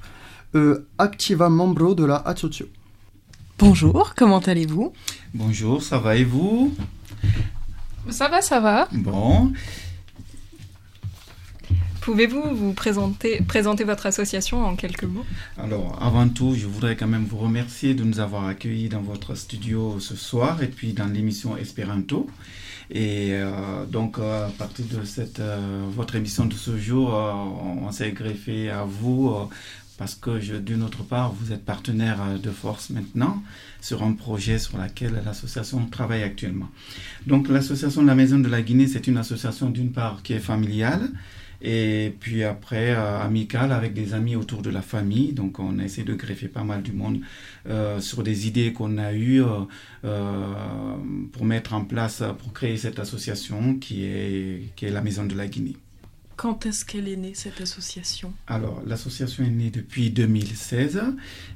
euh, 0.53 0.86
activa 0.99 1.49
membro 1.49 1.95
de 1.95 2.06
la 2.06 2.17
asocio. 2.17 2.67
Bonjour, 3.65 4.13
comment 4.13 4.39
allez-vous? 4.39 4.91
Bonjour, 5.34 5.82
ça 5.82 5.97
va 5.97 6.17
et 6.17 6.26
vous? 6.26 6.76
Ça 8.10 8.28
va, 8.28 8.41
ça 8.41 8.60
va. 8.60 8.89
Bon, 8.91 9.54
Pouvez-vous 12.02 12.54
vous 12.54 12.73
présenter, 12.73 13.41
présenter 13.47 13.86
votre 13.86 14.06
association 14.06 14.65
en 14.65 14.76
quelques 14.76 15.06
mots? 15.06 15.23
Alors 15.58 15.97
avant 16.04 16.28
tout, 16.28 16.54
je 16.54 16.67
voudrais 16.67 16.97
quand 16.97 17.08
même 17.08 17.23
vous 17.23 17.38
remercier 17.38 17.93
de 17.93 18.04
nous 18.04 18.19
avoir 18.19 18.45
accueillis 18.45 18.89
dans 18.89 19.02
votre 19.02 19.36
studio 19.36 19.97
ce 20.02 20.17
soir 20.17 20.62
et 20.62 20.67
puis 20.67 20.91
dans 20.91 21.08
l'émission 21.08 21.56
Esperanto. 21.56 22.28
Et 22.91 23.30
euh, 23.32 23.86
donc 23.86 24.19
euh, 24.19 24.47
à 24.47 24.49
partir 24.49 24.84
de 24.88 25.06
cette 25.06 25.39
euh, 25.39 25.86
votre 25.95 26.17
émission 26.17 26.43
de 26.45 26.54
ce 26.54 26.78
jour, 26.78 27.13
on, 27.13 27.89
s'est 27.93 28.12
greffé 28.12 28.69
à 28.69 28.84
vous 28.84 29.34
parce 29.97 30.15
que 30.15 30.58
d'une 30.60 30.84
autre 30.84 31.03
part, 31.03 31.34
vous 31.34 31.51
êtes 31.51 31.63
partenaire 31.63 32.21
euh, 32.21 32.38
de 32.38 32.49
force 32.49 32.89
maintenant 32.89 33.43
sur 33.82 34.03
un 34.03 34.13
projet 34.13 34.58
sur 34.58 34.77
lequel 34.77 35.21
l'association 35.25 35.86
travaille 35.86 36.23
actuellement. 36.23 36.69
Donc 37.27 37.47
l'association 37.47 38.01
de 38.01 38.08
la 38.08 38.15
Maison 38.15 38.39
de 38.39 38.47
la 38.47 38.62
Guinée, 38.62 38.88
c'est 38.88 39.08
une 39.08 39.17
association 39.17 39.69
d'une 39.69 39.91
part 39.91 40.23
qui 40.23 40.34
est 40.34 40.39
familiale 40.39 41.10
et 41.62 42.13
puis 42.19 42.43
après 42.43 42.91
euh, 42.91 43.21
amicale 43.21 43.71
avec 43.71 43.93
des 43.93 44.13
amis 44.13 44.36
autour 44.36 44.62
de 44.62 44.69
la 44.69 44.82
famille. 44.82 45.34
Donc 45.34 45.60
on 45.60 45.79
a 45.79 45.84
essayé 45.84 46.03
de 46.03 46.15
greffer 46.15 46.47
pas 46.47 46.63
mal 46.63 46.82
du 46.82 46.91
monde 46.91 47.19
euh, 47.67 47.99
sur 47.99 48.23
des 48.23 48.47
idées 48.47 48.73
qu'on 48.73 48.97
a 48.97 49.13
eues 49.13 49.43
pour 51.32 51.45
mettre 51.45 51.73
en 51.73 51.86
place, 51.86 52.23
pour 52.39 52.51
créer 52.51 52.77
cette 52.77 52.99
association 52.99 53.75
qui 53.75 54.03
est 54.06 54.71
la 54.82 55.01
Maison 55.01 55.25
de 55.25 55.36
la 55.36 55.47
Guinée. 55.47 55.77
Quand 56.35 56.65
est-ce 56.65 56.83
qu'elle 56.83 57.07
est 57.07 57.15
née 57.15 57.33
cette 57.35 57.61
association? 57.61 58.33
Alors, 58.47 58.81
l'association 58.85 59.43
est 59.43 59.49
née 59.49 59.69
depuis 59.69 60.09
2016 60.09 61.01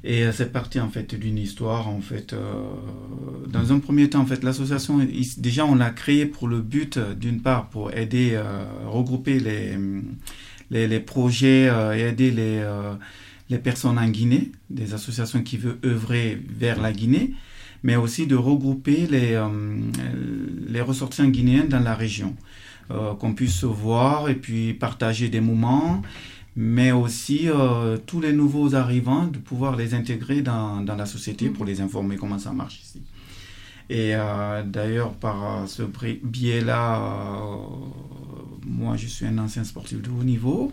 et 0.04 0.22
euh, 0.22 0.32
c'est 0.32 0.52
parti 0.52 0.78
en 0.78 0.88
fait 0.88 1.14
d'une 1.14 1.38
histoire. 1.38 1.88
En 1.88 2.00
fait, 2.00 2.32
euh, 2.32 2.52
dans 3.48 3.72
un 3.72 3.80
premier 3.80 4.08
temps, 4.08 4.20
en 4.20 4.26
fait, 4.26 4.44
l'association, 4.44 5.00
déjà, 5.38 5.66
on 5.66 5.74
l'a 5.74 5.90
créée 5.90 6.26
pour 6.26 6.48
le 6.48 6.60
but, 6.60 6.96
euh, 6.96 7.14
d'une 7.14 7.40
part, 7.40 7.68
pour 7.70 7.92
aider, 7.92 8.40
regrouper 8.86 9.40
les, 9.40 9.76
les, 10.70 11.00
projets 11.00 11.70
et 11.96 12.00
aider 12.00 12.30
les, 12.30 12.62
les 13.50 13.58
personnes 13.58 13.98
en 13.98 14.08
Guinée, 14.08 14.52
des 14.70 14.94
associations 14.94 15.42
qui 15.42 15.56
veulent 15.56 15.78
œuvrer 15.84 16.40
vers 16.48 16.80
la 16.80 16.92
Guinée, 16.92 17.34
mais 17.82 17.96
aussi 17.96 18.26
de 18.26 18.36
regrouper 18.36 19.06
les, 19.06 19.42
les 20.68 20.80
ressortissants 20.80 21.28
guinéens 21.28 21.64
dans 21.64 21.80
la 21.80 21.94
région 21.94 22.36
qu'on 22.88 23.34
puisse 23.34 23.54
se 23.54 23.66
voir 23.66 24.28
et 24.28 24.34
puis 24.34 24.74
partager 24.74 25.28
des 25.28 25.40
moments, 25.40 26.02
mais 26.56 26.90
aussi 26.90 27.48
euh, 27.48 27.96
tous 28.06 28.20
les 28.20 28.32
nouveaux 28.32 28.74
arrivants, 28.74 29.26
de 29.26 29.38
pouvoir 29.38 29.76
les 29.76 29.94
intégrer 29.94 30.42
dans, 30.42 30.80
dans 30.80 30.96
la 30.96 31.06
société 31.06 31.50
pour 31.50 31.64
les 31.64 31.80
informer 31.80 32.16
comment 32.16 32.38
ça 32.38 32.52
marche 32.52 32.80
ici. 32.82 33.00
Et 33.90 34.14
euh, 34.14 34.62
d'ailleurs, 34.64 35.12
par 35.12 35.62
euh, 35.62 35.66
ce 35.66 35.82
biais-là, 35.82 36.96
euh, 37.00 37.56
moi 38.66 38.96
je 38.96 39.06
suis 39.06 39.24
un 39.26 39.38
ancien 39.38 39.64
sportif 39.64 40.02
de 40.02 40.10
haut 40.10 40.24
niveau. 40.24 40.72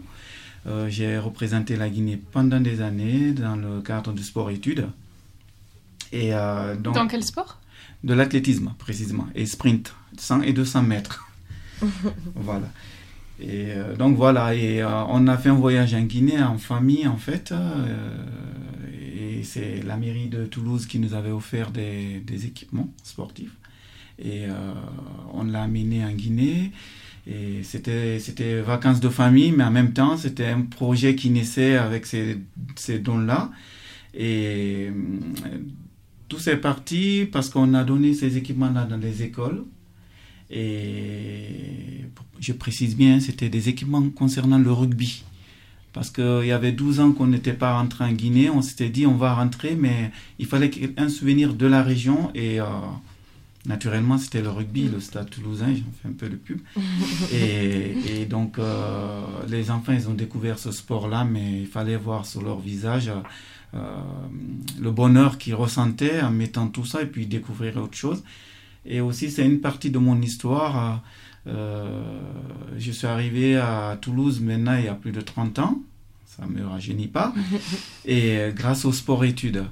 Euh, 0.67 0.89
J'ai 0.89 1.17
représenté 1.19 1.75
la 1.75 1.89
Guinée 1.89 2.19
pendant 2.31 2.59
des 2.59 2.81
années 2.81 3.31
dans 3.31 3.55
le 3.55 3.81
cadre 3.81 4.11
du 4.11 4.23
sport-études. 4.23 4.87
Et 6.11 6.33
euh, 6.33 6.75
donc, 6.75 6.95
Dans 6.95 7.07
quel 7.07 7.23
sport? 7.23 7.59
De 8.03 8.13
l'athlétisme 8.13 8.73
précisément 8.77 9.27
et 9.35 9.45
sprint 9.45 9.93
100 10.17 10.41
et 10.41 10.53
200 10.53 10.81
mètres 10.83 11.24
voilà. 12.35 12.67
Et 13.39 13.73
euh, 13.73 13.95
donc 13.95 14.15
voilà 14.15 14.55
et 14.55 14.81
euh, 14.81 15.03
on 15.09 15.27
a 15.27 15.37
fait 15.37 15.49
un 15.49 15.55
voyage 15.55 15.93
en 15.93 16.03
Guinée 16.03 16.41
en 16.41 16.57
famille 16.57 17.05
en 17.05 17.17
fait 17.17 17.51
euh, 17.51 18.17
et 19.19 19.43
c'est 19.43 19.83
la 19.83 19.97
mairie 19.97 20.29
de 20.29 20.45
Toulouse 20.45 20.85
qui 20.85 20.99
nous 20.99 21.13
avait 21.13 21.31
offert 21.31 21.71
des, 21.71 22.45
équipements 22.45 22.89
sportifs. 23.03 23.55
Et 24.17 24.45
on 25.33 25.43
l'a 25.43 25.63
amené 25.63 26.05
en 26.05 26.11
Guinée. 26.11 26.71
Et 27.27 27.63
c'était 27.63 28.19
c'était 28.19 28.61
vacances 28.61 29.01
de 29.01 29.09
famille 29.09 29.51
mais 29.51 29.63
en 29.63 29.71
même 29.71 29.91
temps 29.93 30.15
c'était 30.15 30.47
un 30.47 30.61
projet 30.61 31.15
qui 31.15 31.29
naissait 31.29 31.75
avec 31.75 32.05
ces, 32.05 32.37
ces 32.75 32.99
dons 32.99 33.17
là 33.17 33.51
et 34.13 34.89
tout 36.29 36.39
c'est 36.39 36.57
parti 36.57 37.27
parce 37.31 37.49
qu'on 37.49 37.73
a 37.73 37.83
donné 37.83 38.13
ces 38.13 38.37
équipements-là 38.37 38.85
dans 38.85 38.97
les 38.97 39.23
écoles. 39.23 39.65
Et 40.49 42.05
je 42.39 42.53
précise 42.53 42.95
bien, 42.95 43.19
c'était 43.19 43.49
des 43.49 43.69
équipements 43.69 44.09
concernant 44.09 44.59
le 44.59 44.71
rugby. 44.71 45.23
Parce 45.93 46.09
qu'il 46.09 46.45
y 46.45 46.51
avait 46.51 46.73
12 46.73 46.99
ans 46.99 47.11
qu'on 47.13 47.27
n'était 47.27 47.53
pas 47.53 47.73
rentré 47.77 48.03
en 48.03 48.11
Guinée, 48.11 48.49
on 48.49 48.61
s'était 48.61 48.89
dit 48.89 49.05
on 49.05 49.15
va 49.15 49.33
rentrer, 49.33 49.75
mais 49.75 50.11
il 50.39 50.45
fallait 50.45 50.69
un 50.97 51.07
souvenir 51.07 51.53
de 51.53 51.65
la 51.65 51.83
région. 51.83 52.31
Et 52.35 52.59
euh, 52.59 52.65
naturellement, 53.65 54.17
c'était 54.17 54.41
le 54.41 54.49
rugby, 54.49 54.89
le 54.89 54.99
stade 54.99 55.29
toulousain, 55.29 55.73
j'en 55.73 55.91
fais 56.01 56.09
un 56.09 56.11
peu 56.11 56.27
de 56.27 56.35
pub. 56.35 56.59
Et, 57.33 58.21
et 58.21 58.25
donc, 58.25 58.59
euh, 58.59 59.21
les 59.47 59.71
enfants, 59.71 59.93
ils 59.93 60.09
ont 60.09 60.13
découvert 60.13 60.59
ce 60.59 60.71
sport-là, 60.71 61.23
mais 61.23 61.61
il 61.61 61.67
fallait 61.67 61.95
voir 61.95 62.25
sur 62.25 62.41
leur 62.41 62.59
visage 62.59 63.09
euh, 63.73 63.79
le 64.79 64.91
bonheur 64.91 65.37
qu'ils 65.37 65.55
ressentaient 65.55 66.21
en 66.21 66.31
mettant 66.31 66.67
tout 66.67 66.85
ça 66.85 67.01
et 67.01 67.05
puis 67.05 67.25
découvrir 67.25 67.77
autre 67.77 67.97
chose. 67.97 68.23
Et 68.85 69.01
aussi, 69.01 69.31
c'est 69.31 69.45
une 69.45 69.61
partie 69.61 69.89
de 69.89 69.97
mon 69.97 70.21
histoire. 70.21 71.03
je 71.45 72.91
suis 72.91 73.07
arrivé 73.07 73.57
à 73.57 73.97
Toulouse 74.01 74.41
maintenant 74.41 74.75
il 74.77 74.85
y 74.85 74.87
a 74.87 74.95
plus 74.95 75.11
de 75.11 75.21
30 75.21 75.59
ans, 75.59 75.81
ça 76.25 76.45
ne 76.45 76.51
me 76.51 76.65
rajeunit 76.65 77.07
pas, 77.07 77.33
et 78.05 78.51
grâce 78.53 78.85
au 78.85 78.91
sport-études. 78.91 79.65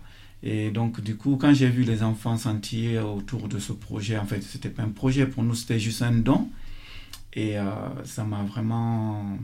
Et 0.45 0.71
donc, 0.71 0.99
du 0.99 1.15
coup, 1.15 1.37
quand 1.37 1.53
j'ai 1.53 1.69
vu 1.69 1.83
les 1.83 2.03
enfants 2.03 2.35
s'entiller 2.35 2.99
autour 2.99 3.47
de 3.47 3.59
ce 3.59 3.71
projet, 3.71 4.17
en 4.17 4.25
fait, 4.25 4.41
c'était 4.41 4.69
pas 4.69 4.83
un 4.83 4.89
projet, 4.89 5.25
pour 5.25 5.41
nous, 5.41 5.55
c'était 5.55 5.79
juste 5.79 6.01
un 6.01 6.11
don. 6.11 6.49
Et 7.31 7.57
euh, 7.57 7.63
ça 8.03 8.25
m'a 8.25 8.43
vraiment 8.43 9.37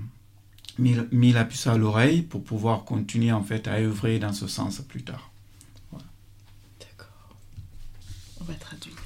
mis, 0.77 0.97
mis, 1.13 1.31
la 1.31 1.45
puce 1.45 1.67
à 1.67 1.77
l'oreille 1.77 2.21
pour 2.21 2.43
pouvoir 2.43 2.83
continuer, 2.83 3.31
en 3.31 3.43
fait, 3.43 3.69
à 3.69 3.75
œuvrer 3.75 4.19
dans 4.19 4.33
ce 4.33 4.47
sens 4.47 4.79
plus 4.81 5.03
tard. 5.03 5.31
Voilà. 5.89 6.05
D'accord. 6.81 7.37
On 8.41 8.43
va 8.43 8.53
traduire. 8.55 8.98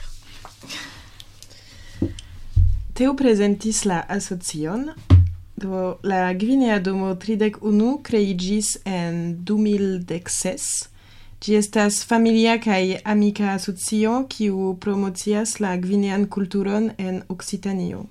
Teo 2.94 3.16
presentis 3.18 3.86
la 3.86 4.00
asocion, 4.08 4.92
do 5.58 5.98
la 6.04 6.34
Gvinea 6.34 6.80
Domo 6.80 7.16
31 7.16 7.98
creigis 8.04 8.68
en 8.86 9.16
2016. 9.50 10.66
Ĝi 11.42 11.56
estas 11.58 12.04
familia 12.06 12.60
kaj 12.62 13.00
amika 13.14 13.48
asocio, 13.56 14.12
kiu 14.30 14.76
promocias 14.80 15.56
la 15.60 15.72
gvinean 15.78 16.28
kulturon 16.36 16.92
en 16.98 17.24
Occitanio. 17.34 18.04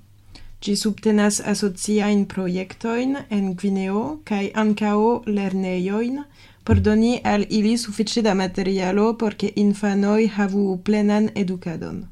Ĝi 0.63 0.75
subtenas 0.77 1.39
asociajn 1.53 2.25
projektojn 2.27 3.21
en 3.31 3.53
Gvineo 3.55 4.03
kaj 4.25 4.49
ankaŭ 4.65 4.99
lernejojn 5.27 6.25
por 6.65 6.81
doni 6.81 7.21
al 7.25 7.47
ili 7.51 7.77
sufiĉe 7.79 8.23
da 8.27 8.35
materialo 8.35 9.13
por 9.15 9.39
ke 9.39 9.53
infanoj 9.57 10.27
havu 10.39 10.81
plenan 10.85 11.31
edukadon. 11.35 12.03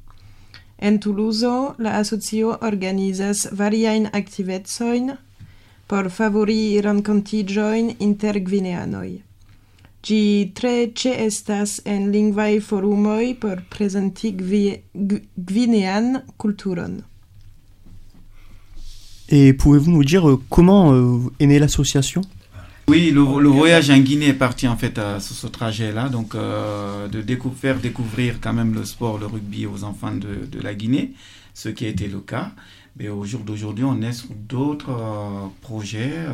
En 0.82 0.98
Toulouse, 0.98 1.74
la 1.78 1.98
asocio 1.98 2.56
organizas 2.60 3.46
variajn 3.52 4.06
aktivecojn 4.12 5.10
por 5.90 6.08
favori 6.10 6.80
renkontiĝojn 6.80 7.90
inter 8.00 8.38
gvineanoj. 8.40 9.10
Gi 10.00 10.22
tre 10.56 10.92
ce 10.96 11.12
estas 11.26 11.80
en 11.84 12.08
lingvai 12.14 12.60
forumoi 12.64 13.34
por 13.34 13.60
presenti 13.68 14.32
gvinean 14.32 16.22
culturon. 16.38 17.02
Et 19.28 19.52
pouvez-vous 19.52 19.92
nous 19.92 20.04
dire 20.04 20.28
euh, 20.28 20.40
comment 20.48 20.92
euh, 20.92 21.30
est 21.38 21.46
née 21.46 21.58
l'association? 21.58 22.22
Oui, 22.90 23.12
le, 23.12 23.20
voyage 23.20 23.88
en 23.90 23.98
Guinée 24.00 24.30
est 24.30 24.34
parti 24.34 24.66
en 24.66 24.76
fait 24.76 24.98
à 24.98 25.20
ce, 25.20 25.46
trajet-là, 25.46 26.08
donc 26.08 26.34
euh, 26.34 27.06
de 27.06 27.22
faire 27.54 27.78
découvrir 27.78 28.40
quand 28.40 28.52
même 28.52 28.74
le 28.74 28.84
sport, 28.84 29.16
le 29.16 29.26
rugby 29.26 29.64
aux 29.64 29.84
enfants 29.84 30.10
de, 30.10 30.44
de 30.50 30.60
la 30.60 30.74
Guinée, 30.74 31.12
ce 31.54 31.68
qui 31.68 31.86
a 31.86 31.88
été 31.88 32.08
le 32.08 32.18
cas. 32.18 32.50
Mais 32.96 33.08
au 33.08 33.24
jour 33.24 33.42
d'aujourd'hui, 33.42 33.84
on 33.84 34.02
est 34.02 34.12
sur 34.12 34.30
d'autres 34.34 34.90
euh, 34.90 35.46
projets 35.60 36.14
euh, 36.16 36.32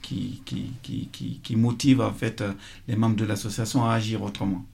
qui, 0.00 0.40
qui, 0.44 0.70
qui, 0.84 1.40
qui, 1.42 1.56
motivent 1.56 2.02
en 2.02 2.12
fait 2.12 2.44
les 2.86 2.94
membres 2.94 3.16
de 3.16 3.24
l'association 3.24 3.84
à 3.84 3.94
agir 3.94 4.22
autrement. 4.22 4.64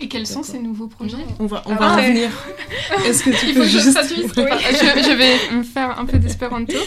Et 0.00 0.08
quels 0.08 0.26
sont 0.26 0.42
ces 0.42 0.58
nouveaux 0.58 0.86
projets 0.86 1.26
On 1.38 1.46
va, 1.46 1.62
on 1.66 1.74
va 1.74 1.96
revenir. 1.96 2.30
Est-ce 3.06 3.22
que 3.22 3.30
tu 3.30 3.54
peux 3.54 3.66
juste... 3.66 3.98
je, 4.08 4.16
je, 4.16 5.16
vais 5.16 5.56
me 5.56 5.62
faire 5.62 5.98
un 5.98 6.06
peu 6.06 6.18
d'espéranto. 6.18 6.78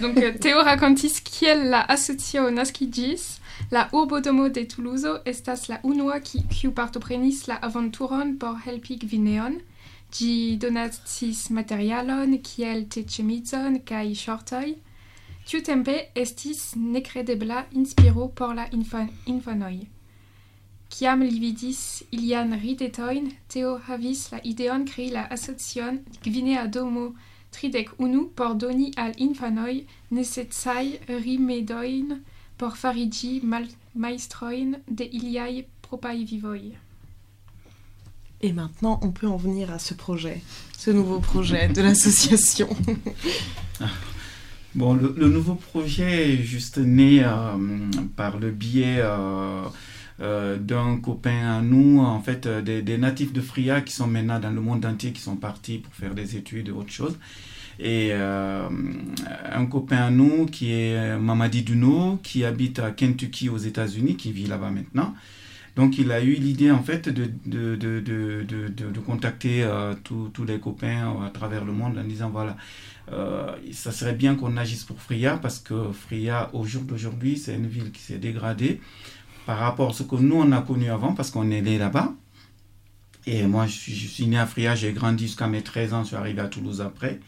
Donc, 0.00 0.22
Théo 0.40 0.62
racontis 0.62 1.20
kiel 1.24 1.68
la 1.70 1.80
asocio 1.80 2.50
naskigis, 2.50 3.40
la 3.72 3.88
urbodomo 3.92 4.48
de 4.48 4.62
Toulouse 4.62 5.06
estas 5.26 5.68
la 5.68 5.80
unua 5.82 6.20
kiu 6.20 6.70
partoprenis 6.70 7.46
la 7.48 7.56
aventuron 7.56 8.36
por 8.38 8.56
helpi 8.64 8.96
Gvineon, 8.98 9.58
Gi 10.14 10.56
donatis 10.62 11.48
materialon 11.50 12.36
kiel 12.38 12.84
te 12.86 13.02
chemizon 13.02 13.80
kai 13.88 14.12
shortoi. 14.14 14.76
Tiu 15.44 15.62
tempe 15.66 15.96
estis 16.14 16.60
necredebla 16.78 17.64
inspiro 17.74 18.28
por 18.28 18.54
la 18.54 18.68
infan 18.70 19.10
infanoi. 19.26 19.88
Kiam 20.94 21.24
li 21.26 21.40
vidis 21.42 22.04
ilian 22.14 22.52
ridetoin, 22.62 23.32
Teo 23.50 23.80
havis 23.88 24.28
la 24.30 24.38
ideon 24.46 24.84
crei 24.86 25.08
la 25.10 25.24
asocion 25.36 25.96
Gvinea 26.22 26.68
Domo 26.68 27.08
tridec 27.50 27.88
unu 27.98 28.28
por 28.36 28.54
doni 28.54 28.92
al 28.96 29.10
infanoi 29.18 29.80
necetsai 30.12 31.00
rimedoin 31.08 32.20
por 32.56 32.76
farigi 32.76 33.40
mal 33.42 33.66
maestroin 33.96 34.78
de 34.88 35.08
iliai 35.10 35.66
propai 35.82 36.22
vivoi. 36.22 36.76
Et 38.40 38.52
maintenant, 38.52 39.00
on 39.02 39.10
peut 39.10 39.26
en 39.26 39.36
venir 39.36 39.72
à 39.72 39.80
ce 39.80 39.94
projet, 39.94 40.42
ce 40.78 40.92
nouveau 40.92 41.18
projet 41.18 41.66
de 41.66 41.82
l'association. 41.82 42.68
bon, 44.76 44.94
le, 44.94 45.28
nouveau 45.28 45.56
projet 45.56 46.34
est 46.34 46.42
juste 46.44 46.78
né 46.78 47.24
euh, 47.24 47.56
par 48.14 48.38
le 48.38 48.52
biais 48.52 49.00
euh, 49.00 49.64
euh, 50.20 50.56
d'un 50.56 50.98
copain 50.98 51.58
à 51.58 51.60
nous, 51.60 52.00
en 52.00 52.20
fait, 52.20 52.46
des, 52.46 52.98
natifs 52.98 53.32
de 53.32 53.40
Fria 53.40 53.80
qui 53.80 53.92
sont 53.92 54.06
maintenant 54.06 54.38
dans 54.38 54.50
le 54.50 54.60
monde 54.60 54.84
entier, 54.86 55.12
qui 55.12 55.20
sont 55.20 55.36
partis 55.36 55.78
pour 55.78 55.92
faire 55.94 56.14
des 56.14 56.36
études 56.36 56.68
et 56.68 56.72
autre 56.72 56.92
chose. 56.92 57.18
Et 57.80 58.12
un 58.12 59.66
copain 59.68 59.96
à 59.96 60.10
nous 60.10 60.46
qui 60.46 60.70
est 60.72 61.18
Mamadi 61.18 61.62
Duno, 61.62 62.20
qui 62.22 62.44
habite 62.44 62.78
à 62.78 62.92
Kentucky 62.92 63.48
aux 63.48 63.58
États-Unis, 63.58 64.16
qui 64.16 64.30
vit 64.30 64.46
là-bas 64.46 64.70
maintenant. 64.70 65.12
Donc 65.76 65.98
il 65.98 66.12
a 66.12 66.22
eu 66.22 66.34
l'idée 66.34 66.70
en 66.70 66.82
fait 66.82 67.08
de, 67.08 67.28
de, 67.46 67.74
de, 67.74 68.42
de 68.68 69.00
contacter 69.00 69.64
euh, 69.64 69.94
tous 70.04 70.44
les 70.46 70.60
copains 70.60 71.24
à 71.24 71.30
travers 71.30 71.64
le 71.64 71.72
monde 71.72 71.98
en 71.98 72.04
disant 72.04 72.30
voilà, 72.30 72.56
euh, 73.12 73.52
ça 73.72 73.90
serait 73.90 74.14
bien 74.14 74.36
qu'on 74.36 74.56
agisse 74.56 74.84
pour 74.84 75.00
Fria 75.00 75.36
parce 75.36 75.58
que 75.58 75.90
Fria 75.92 76.50
au 76.52 76.64
jour 76.64 76.82
d'aujourd'hui 76.82 77.36
c'est 77.36 77.54
une 77.54 77.66
ville 77.66 77.90
qui 77.90 78.02
s'est 78.02 78.18
dégradée 78.18 78.80
par 79.46 79.58
rapport 79.58 79.90
à 79.90 79.92
ce 79.92 80.02
que 80.02 80.16
nous 80.16 80.36
on 80.36 80.52
a 80.52 80.62
connu 80.62 80.90
avant 80.90 81.12
parce 81.14 81.30
qu'on 81.30 81.50
est 81.50 81.62
né 81.62 81.78
là-bas. 81.78 82.12
Et 83.26 83.42
moi 83.44 83.66
je 83.66 83.72
suis, 83.72 84.26
né 84.26 84.38
à 84.38 84.46
Fria, 84.46 84.74
j'ai 84.74 84.92
grandi 84.92 85.26
jusqu'à 85.26 85.46
mes 85.46 85.62
13 85.62 85.94
ans, 85.94 86.02
je 86.02 86.08
suis 86.08 86.16
arrivé 86.16 86.40
à 86.40 86.48
Toulouse 86.48 86.80
après. 86.80 87.20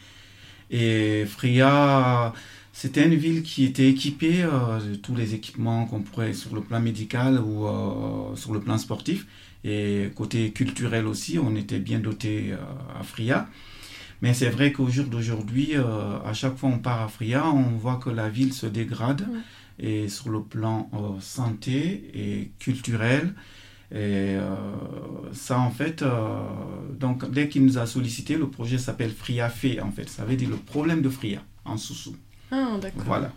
Et 0.69 1.25
Fria 1.25 2.33
c'était 2.79 3.07
une 3.07 3.15
ville 3.15 3.41
qui 3.41 3.65
était 3.65 3.89
équipée 3.89 4.43
euh, 4.43 4.79
de 4.79 4.93
tous 4.93 5.15
les 5.15 5.33
équipements 5.33 5.87
qu'on 5.87 6.01
pourrait 6.01 6.33
sur 6.33 6.53
le 6.53 6.61
plan 6.61 6.79
médical 6.79 7.39
ou 7.39 7.65
euh, 7.65 8.35
sur 8.35 8.53
le 8.53 8.59
plan 8.59 8.77
sportif. 8.77 9.25
Et 9.63 10.11
côté 10.13 10.51
culturel 10.51 11.07
aussi, 11.07 11.39
on 11.39 11.55
était 11.55 11.79
bien 11.79 11.97
doté 11.97 12.51
euh, 12.51 12.57
à 12.99 13.01
Fria. 13.01 13.47
Mais 14.21 14.35
c'est 14.35 14.49
vrai 14.49 14.71
qu'au 14.71 14.89
jour 14.89 15.05
d'aujourd'hui, 15.05 15.73
à 15.75 16.33
chaque 16.33 16.55
fois 16.55 16.69
on 16.69 16.77
part 16.77 17.01
à 17.01 17.07
Fria, 17.07 17.47
on 17.47 17.77
voit 17.77 17.95
que 17.95 18.11
la 18.11 18.29
ville 18.29 18.53
se 18.53 18.67
dégrade. 18.67 19.27
Et 19.79 20.09
sur 20.09 20.29
le 20.29 20.41
plan 20.41 20.89
santé 21.19 22.09
et 22.13 22.51
culturel, 22.59 23.33
et 23.93 24.35
ça, 25.33 25.59
en 25.59 25.69
fait, 25.69 26.03
donc 26.99 27.29
dès 27.31 27.47
qu'il 27.47 27.63
nous 27.63 27.77
a 27.77 27.85
sollicité, 27.85 28.35
le 28.35 28.49
projet 28.49 28.77
s'appelle 28.77 29.11
Fria 29.11 29.49
Fait, 29.49 29.79
en 29.79 29.91
fait. 29.91 30.09
Ça 30.09 30.25
veut 30.25 30.35
dire 30.35 30.49
le 30.49 30.57
problème 30.57 31.01
de 31.01 31.09
Fria, 31.09 31.41
en 31.63 31.77
sous-sous. 31.77 32.15
Ah, 32.51 32.77
d'accord. 32.81 33.03
Voilà. 33.05 33.31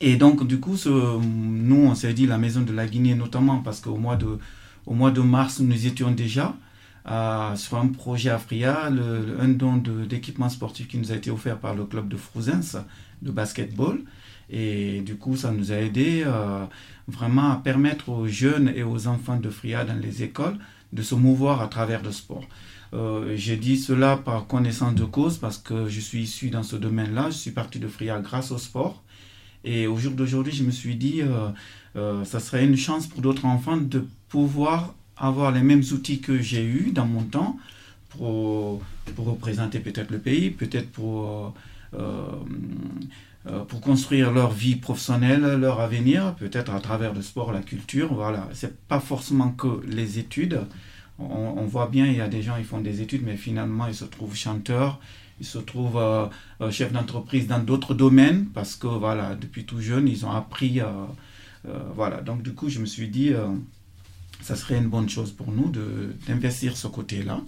Et 0.00 0.16
donc, 0.16 0.46
du 0.46 0.60
coup, 0.60 0.76
ce, 0.76 0.88
nous, 0.88 1.76
on 1.76 1.94
s'est 1.94 2.14
dit 2.14 2.26
la 2.26 2.38
Maison 2.38 2.62
de 2.62 2.72
la 2.72 2.86
Guinée, 2.86 3.14
notamment 3.14 3.58
parce 3.58 3.80
qu'au 3.80 3.96
mois 3.96 4.16
de, 4.16 4.38
au 4.86 4.94
mois 4.94 5.10
de 5.10 5.20
mars, 5.20 5.60
nous 5.60 5.86
étions 5.86 6.10
déjà 6.10 6.56
euh, 7.06 7.54
sur 7.56 7.76
un 7.78 7.88
projet 7.88 8.30
Afria, 8.30 8.88
le, 8.88 9.36
un 9.40 9.48
don 9.48 9.76
d'équipement 9.76 10.48
sportif 10.48 10.88
qui 10.88 10.96
nous 10.98 11.12
a 11.12 11.16
été 11.16 11.30
offert 11.30 11.58
par 11.58 11.74
le 11.74 11.84
club 11.84 12.08
de 12.08 12.16
Frouzens 12.16 12.78
de 13.20 13.30
basketball. 13.30 14.00
Et 14.50 15.00
du 15.02 15.16
coup, 15.16 15.36
ça 15.36 15.52
nous 15.52 15.72
a 15.72 15.76
aidé 15.76 16.24
euh, 16.26 16.64
vraiment 17.06 17.52
à 17.52 17.56
permettre 17.56 18.08
aux 18.08 18.26
jeunes 18.26 18.72
et 18.74 18.82
aux 18.82 19.06
enfants 19.06 19.36
de 19.36 19.48
Fria 19.48 19.84
dans 19.84 19.98
les 20.00 20.22
écoles 20.22 20.56
de 20.92 21.02
se 21.02 21.14
mouvoir 21.14 21.60
à 21.62 21.68
travers 21.68 22.02
le 22.02 22.12
sport. 22.12 22.44
Euh, 22.92 23.36
j'ai 23.36 23.56
dit 23.56 23.76
cela 23.76 24.16
par 24.16 24.46
connaissance 24.46 24.94
de 24.94 25.04
cause 25.04 25.38
parce 25.38 25.58
que 25.58 25.88
je 25.88 26.00
suis 26.00 26.22
issu 26.22 26.50
dans 26.50 26.62
ce 26.62 26.76
domaine-là. 26.76 27.30
Je 27.30 27.36
suis 27.36 27.52
parti 27.52 27.78
de 27.78 27.86
Fria 27.88 28.20
grâce 28.20 28.50
au 28.50 28.58
sport. 28.58 29.02
Et 29.62 29.86
au 29.86 29.96
jour 29.96 30.12
d'aujourd'hui, 30.12 30.52
je 30.52 30.64
me 30.64 30.70
suis 30.70 30.96
dit, 30.96 31.20
euh, 31.22 31.48
euh, 31.96 32.24
ça 32.24 32.40
serait 32.40 32.64
une 32.64 32.76
chance 32.76 33.06
pour 33.06 33.20
d'autres 33.20 33.44
enfants 33.44 33.76
de 33.76 34.06
pouvoir 34.28 34.94
avoir 35.16 35.52
les 35.52 35.62
mêmes 35.62 35.82
outils 35.92 36.20
que 36.20 36.40
j'ai 36.40 36.64
eus 36.64 36.92
dans 36.92 37.04
mon 37.04 37.22
temps 37.22 37.58
pour, 38.08 38.82
pour 39.14 39.26
représenter 39.26 39.78
peut-être 39.80 40.10
le 40.10 40.18
pays, 40.18 40.50
peut-être 40.50 40.90
pour, 40.90 41.54
pour 43.68 43.80
construire 43.80 44.32
leur 44.32 44.50
vie 44.50 44.76
professionnelle, 44.76 45.40
leur 45.40 45.80
avenir, 45.80 46.34
peut-être 46.34 46.74
à 46.74 46.80
travers 46.80 47.14
le 47.14 47.22
sport, 47.22 47.52
la 47.52 47.62
culture. 47.62 48.12
Voilà, 48.12 48.48
c'est 48.52 48.86
pas 48.86 49.00
forcément 49.00 49.50
que 49.50 49.80
les 49.86 50.18
études 50.18 50.60
on, 51.20 51.66
voit 51.66 51.86
bien, 51.86 52.06
il 52.06 52.16
y 52.16 52.20
a 52.20 52.28
des 52.28 52.42
gens 52.42 52.56
qui 52.56 52.64
font 52.64 52.80
des 52.80 53.02
études, 53.02 53.22
mais 53.24 53.36
finalement, 53.36 53.86
ils 53.86 53.94
se 53.94 54.04
trouvent 54.04 54.34
chanteurs, 54.34 55.00
ils 55.38 55.46
se 55.46 55.58
trouvent 55.58 55.98
euh, 55.98 56.26
euh, 56.60 56.70
chefs 56.70 56.92
d'entreprise 56.92 57.46
dans 57.46 57.58
d'autres 57.58 57.94
domaines, 57.94 58.46
parce 58.46 58.76
que, 58.76 58.86
voilà, 58.86 59.34
depuis 59.34 59.64
tout 59.64 59.80
jeune, 59.80 60.08
ils 60.08 60.24
ont 60.24 60.30
appris. 60.30 60.80
Euh, 60.80 60.86
voilà, 61.94 62.22
donc 62.22 62.42
du 62.42 62.54
coup, 62.54 62.70
je 62.70 62.78
me 62.78 62.86
suis 62.86 63.08
dit, 63.08 63.32
ça 64.40 64.56
serait 64.56 64.78
une 64.78 64.88
bonne 64.88 65.10
chose 65.10 65.30
pour 65.30 65.52
nous 65.52 65.70
d'investir 66.26 66.74
ce 66.74 66.86
côté-là. 66.86 67.42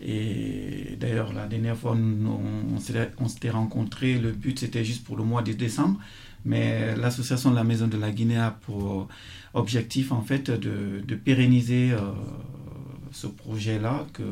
Et 0.00 0.96
d'ailleurs, 1.00 1.32
la 1.32 1.46
dernière 1.46 1.76
fois, 1.76 1.92
on, 1.92 2.76
on 3.18 3.28
s'était 3.28 3.50
rencontrés, 3.50 4.18
le 4.18 4.32
but 4.32 4.58
c'était 4.58 4.84
juste 4.84 5.04
pour 5.04 5.16
le 5.16 5.24
mois 5.24 5.42
de 5.42 5.52
décembre. 5.52 5.98
Mais 6.44 6.94
l'association 6.94 7.50
de 7.50 7.56
la 7.56 7.64
Maison 7.64 7.88
de 7.88 7.96
la 7.96 8.12
Guinée 8.12 8.38
a 8.38 8.52
pour 8.52 9.08
objectif 9.56 10.12
en 10.12 10.22
fait 10.22 10.50
de, 10.50 11.14
pérenniser 11.16 11.90
euh, 11.90 12.12
ce 13.10 13.26
projet-là, 13.26 14.06
que 14.12 14.22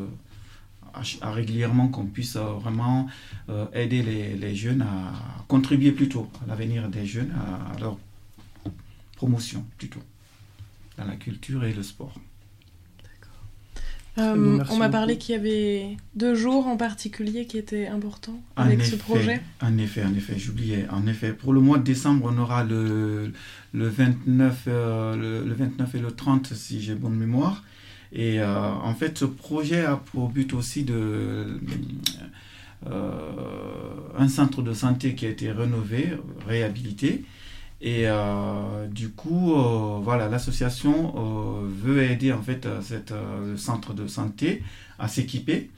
régulièrement 1.23 1.89
qu'on 1.89 2.07
puisse 2.07 2.37
euh, 2.37 2.53
vraiment 2.53 3.09
euh, 3.49 3.67
aider 3.73 4.03
les, 4.03 4.55
jeunes 4.55 4.83
à 4.83 5.13
contribuer 5.49 5.91
plutôt 5.91 6.31
à 6.45 6.47
l'avenir 6.47 6.89
des 6.89 7.05
jeunes, 7.05 7.33
à 7.33 7.79
leur 7.81 7.99
promotion 9.17 9.65
plutôt 9.77 10.03
dans 10.97 11.05
la 11.05 11.17
culture 11.17 11.65
et 11.65 11.73
le 11.73 11.83
sport. 11.83 12.15
Euh, 14.17 14.63
on 14.71 14.77
m'a 14.77 14.89
parlé 14.89 15.19
qu'il 15.19 15.35
y 15.35 15.39
avait 15.39 15.97
deux 16.15 16.35
jours 16.37 16.69
en 16.69 16.77
particulier 16.77 17.47
qui 17.47 17.59
étaient 17.59 17.89
importants 17.89 18.41
En 18.57 18.63
avec 18.63 18.83
ce 18.83 18.95
effet, 18.95 18.97
projet. 18.97 19.41
En 19.61 19.77
effet, 19.77 20.05
en 20.05 20.15
effet, 20.15 20.35
j'oubliais. 20.39 20.87
En 20.91 21.07
effet, 21.09 21.33
pour 21.33 21.53
le 21.53 21.61
mois 21.61 21.79
de 21.79 21.83
décembre, 21.83 22.31
on 22.33 22.39
aura 22.39 22.63
le, 22.63 23.33
le, 23.73 23.89
29, 23.89 24.63
euh, 24.69 25.17
le, 25.17 25.49
le 25.49 25.55
29 25.55 25.95
et 25.97 25.99
le 25.99 26.13
30, 26.13 26.55
si 26.55 26.81
j'ai 26.81 26.95
bonne 26.95 27.17
mémoire. 27.17 27.65
Et 28.13 28.41
euh, 28.41 28.71
en 28.71 28.95
fait, 28.95 29.19
ce 29.19 29.25
projet 29.25 29.85
a 29.85 29.97
pour 29.97 30.29
but 30.29 30.53
aussi 30.55 30.85
de. 30.85 31.61
un 32.87 34.29
centre 34.29 34.63
de 34.63 34.73
santé 34.75 35.17
qui 35.17 35.27
a 35.27 35.31
été 35.31 35.51
rénové, 35.51 36.13
réhabilité. 36.47 37.25
Et 37.87 38.09
euh, 38.09 38.87
du 38.89 39.11
coup, 39.11 39.55
euh, 39.55 39.99
voilà, 40.03 40.27
l'association 40.27 41.15
euh, 41.19 41.69
veut 41.69 42.03
aider 42.03 42.33
en 42.33 42.41
fait 42.41 42.67
cette, 42.81 43.13
le 43.13 43.59
centre 43.59 43.93
de 43.93 44.07
santé 44.07 44.63
à 44.99 45.07
s'équiper. 45.07 45.71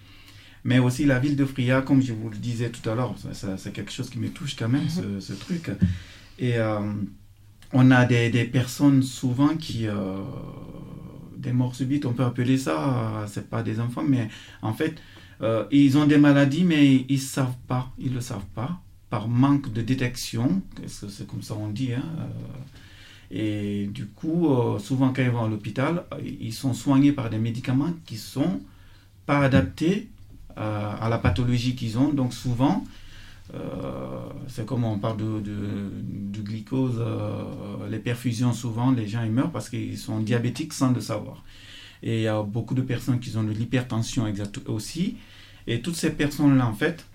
Mais 0.63 0.79
aussi 0.79 1.05
la 1.05 1.19
ville 1.19 1.35
de 1.35 1.45
Fria, 1.45 1.83
comme 1.83 2.01
je 2.01 2.13
vous 2.13 2.31
le 2.31 2.37
disais 2.37 2.71
tout 2.71 2.89
à 2.89 2.95
l'heure, 2.95 3.17
c'est 3.33 3.73
quelque 3.73 3.91
chose 3.91 4.09
qui 4.09 4.21
me 4.21 4.29
touche 4.29 4.55
quand 4.55 4.69
même, 4.69 4.89
ce, 4.89 5.19
ce 5.19 5.33
truc. 5.33 5.71
Et 6.39 6.55
on 7.73 7.91
a 7.91 8.05
des, 8.05 8.31
des 8.31 8.45
personnes 8.45 9.03
souvent 9.03 9.57
qui... 9.57 9.87
des 11.37 11.53
morts 11.53 11.75
subites, 11.75 12.05
on 12.05 12.13
peut 12.13 12.25
appeler 12.25 12.59
ça, 12.59 13.25
c'est 13.29 13.49
pas 13.49 13.63
des 13.63 13.79
enfants, 13.79 14.05
mais 14.07 14.29
en 14.61 14.73
fait, 14.73 14.97
ils 15.71 15.97
ont 15.99 16.07
des 16.07 16.19
maladies, 16.19 16.65
mais 16.65 17.05
ils 17.09 17.21
savent 17.21 17.61
pas, 17.69 17.93
ils 17.99 18.13
le 18.13 18.21
savent 18.21 18.51
pas, 18.55 18.81
par 19.17 19.29
manque 19.29 19.73
de 19.73 19.81
détection, 19.81 20.61
c'est 20.87 21.27
comme 21.27 21.41
ça 21.41 21.55
on 21.55 21.69
dit, 21.69 21.95
hein, 21.95 22.05
euh, 22.19 22.27
et 23.31 23.87
du 23.87 24.05
coup, 24.05 24.41
euh, 24.51 24.79
souvent 24.79 25.11
quand 25.15 25.23
ils 25.23 25.31
vont 25.31 25.47
à 25.47 25.49
l'hôpital, 25.49 26.05
ils 26.23 26.53
sont 26.53 26.75
soignés 26.75 27.13
par 27.13 27.31
des 27.31 27.39
médicaments 27.39 27.95
qui 28.05 28.19
sont 28.19 28.61
pas 29.25 29.39
adaptés 29.39 30.11
euh, 30.59 30.93
à 31.01 31.09
la 31.09 31.17
pathologie 31.17 31.75
qu'ils 31.75 31.97
ont. 31.97 32.11
Donc 32.13 32.35
souvent, 32.35 32.85
c'est 34.49 34.67
comme 34.67 34.85
on 34.85 34.99
parle 34.99 35.17
de, 35.17 35.41
de, 35.41 35.57
euh, 36.73 37.89
les 37.89 37.99
perfusions, 37.99 38.53
souvent 38.53 38.91
les 38.91 39.09
gens 39.09 39.23
ils 39.23 39.33
meurent 39.33 39.51
parce 39.51 39.71
qu'ils 39.71 39.97
sont 39.97 40.21
diabétiques 40.21 40.75
sans 40.75 40.93
le 40.93 41.01
savoir. 41.01 41.43
Et 42.03 42.17
il 42.19 42.23
y 42.25 42.29
a 42.29 42.43
beaucoup 42.43 42.75
de 42.75 42.83
personnes 42.83 43.19
qui 43.19 43.35
ont 43.39 43.45
de 43.45 43.53
l'hypertension 43.53 44.31
aussi. 44.67 45.17
Et 45.67 45.81
toutes 45.81 45.97
ces 45.97 46.11
personnes-là, 46.11 46.67
en 46.67 46.75
fait, 46.75 47.07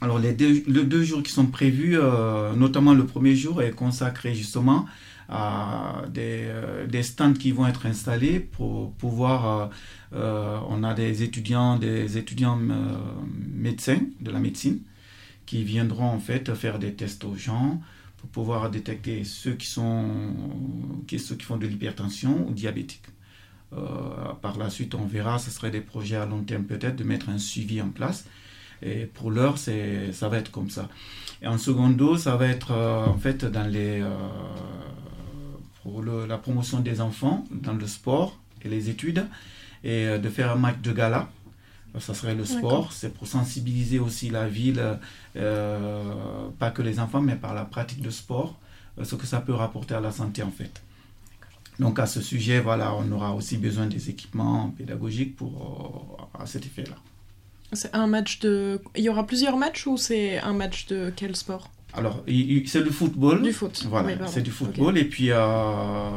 alors 0.00 0.18
les 0.18 0.32
deux, 0.32 1.02
jours 1.02 1.22
qui 1.22 1.32
sont 1.32 1.46
prévus, 1.46 1.98
euh, 1.98 2.54
notamment 2.54 2.94
le 2.94 3.06
premier 3.06 3.34
jour, 3.34 3.62
est 3.62 3.72
consacré 3.72 4.34
justement 4.34 4.86
à 5.28 6.02
des, 6.12 6.46
euh, 6.46 7.02
stands 7.02 7.34
qui 7.34 7.52
vont 7.52 7.66
être 7.66 7.86
installés 7.86 8.40
pour 8.40 8.92
pouvoir... 8.92 9.70
euh, 10.14 10.58
on 10.68 10.84
a 10.84 10.94
des 10.94 11.22
étudiants, 11.22 11.76
des 11.78 12.16
étudiants 12.16 12.58
médecins 13.54 14.00
de 14.20 14.30
la 14.30 14.38
médecine 14.38 14.80
qui 15.46 15.64
viendront 15.64 16.06
en 16.08 16.20
fait 16.20 16.54
faire 16.54 16.78
des 16.78 16.94
tests 16.94 17.24
aux 17.24 17.34
gens 17.36 17.80
pour 18.18 18.30
pouvoir 18.30 18.70
détecter 18.70 19.24
ceux 19.24 19.52
qui 19.52 19.66
sont 19.66 20.06
qui, 21.06 21.18
ceux 21.18 21.36
qui 21.36 21.44
font 21.44 21.56
de 21.56 21.66
l'hypertension 21.66 22.46
ou 22.48 22.52
diabétiques. 22.52 23.02
Euh, 23.72 24.32
par 24.40 24.56
la 24.58 24.70
suite, 24.70 24.94
on 24.94 25.04
verra, 25.04 25.38
ce 25.38 25.50
serait 25.50 25.70
des 25.70 25.80
projets 25.80 26.16
à 26.16 26.26
long 26.26 26.42
terme 26.42 26.64
peut-être 26.64 26.96
de 26.96 27.04
mettre 27.04 27.28
un 27.28 27.38
suivi 27.38 27.82
en 27.82 27.90
place. 27.90 28.24
Et 28.82 29.06
pour 29.06 29.30
l'heure, 29.30 29.58
c'est, 29.58 30.12
ça 30.12 30.28
va 30.28 30.38
être 30.38 30.50
comme 30.50 30.70
ça. 30.70 30.88
Et 31.42 31.46
en 31.46 31.58
secondo, 31.58 32.16
ça 32.16 32.36
va 32.36 32.46
être 32.46 32.70
euh, 32.72 33.06
en 33.06 33.16
fait 33.18 33.44
dans 33.44 33.66
les, 33.66 34.00
euh, 34.00 34.08
pour 35.82 36.02
le- 36.02 36.26
la 36.26 36.38
promotion 36.38 36.80
des 36.80 37.00
enfants 37.00 37.44
dans 37.50 37.74
le 37.74 37.86
sport 37.86 38.38
et 38.62 38.68
les 38.68 38.88
études 38.90 39.26
et 39.84 40.06
euh, 40.06 40.18
de 40.18 40.28
faire 40.28 40.50
un 40.52 40.56
match 40.56 40.78
de 40.82 40.92
gala. 40.92 41.28
Ça 41.98 42.12
serait 42.14 42.34
le 42.34 42.44
sport, 42.58 42.92
c'est 42.92 43.12
pour 43.14 43.26
sensibiliser 43.26 43.98
aussi 43.98 44.28
la 44.30 44.46
ville, 44.46 44.80
pas 46.58 46.70
que 46.70 46.82
les 46.82 47.00
enfants, 47.00 47.20
mais 47.22 47.34
par 47.34 47.54
la 47.54 47.64
pratique 47.64 48.02
de 48.02 48.10
sport, 48.10 48.54
ce 49.02 49.14
que 49.16 49.26
ça 49.26 49.40
peut 49.40 49.54
rapporter 49.54 49.94
à 49.94 50.00
la 50.00 50.12
santé 50.12 50.42
en 50.42 50.50
fait. 50.50 50.82
Donc 51.80 51.98
à 51.98 52.06
ce 52.06 52.20
sujet, 52.20 52.60
voilà, 52.60 52.94
on 52.94 53.10
aura 53.12 53.34
aussi 53.34 53.56
besoin 53.56 53.86
des 53.86 54.10
équipements 54.10 54.68
pédagogiques 54.76 55.34
pour 55.36 56.28
à 56.38 56.46
cet 56.46 56.66
effet-là. 56.66 56.96
C'est 57.72 57.94
un 57.94 58.06
match 58.06 58.38
de. 58.40 58.80
Il 58.96 59.04
y 59.04 59.08
aura 59.08 59.26
plusieurs 59.26 59.56
matchs 59.56 59.86
ou 59.86 59.96
c'est 59.96 60.38
un 60.38 60.54
match 60.54 60.86
de 60.86 61.12
quel 61.14 61.36
sport? 61.36 61.70
Alors, 61.94 62.22
c'est 62.66 62.82
du 62.82 62.90
football. 62.90 63.42
Du 63.42 63.52
foot. 63.52 63.86
Voilà, 63.88 64.26
c'est 64.26 64.42
du 64.42 64.50
football. 64.50 64.96
Et 64.98 65.04
puis, 65.04 65.30
euh, 65.30 66.10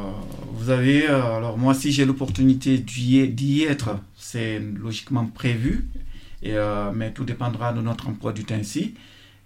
vous 0.52 0.70
avez. 0.70 1.08
euh, 1.08 1.36
alors, 1.36 1.58
moi, 1.58 1.74
si 1.74 1.92
j'ai 1.92 2.04
l'opportunité 2.04 2.78
d'y 2.78 3.62
être, 3.64 3.98
c'est 4.16 4.60
logiquement 4.60 5.26
prévu. 5.26 5.88
Et, 6.42 6.54
euh, 6.54 6.90
mais 6.92 7.12
tout 7.12 7.24
dépendra 7.24 7.72
de 7.72 7.80
notre 7.80 8.08
emploi 8.08 8.32
du 8.32 8.44
temps 8.44 8.58
ici. 8.58 8.94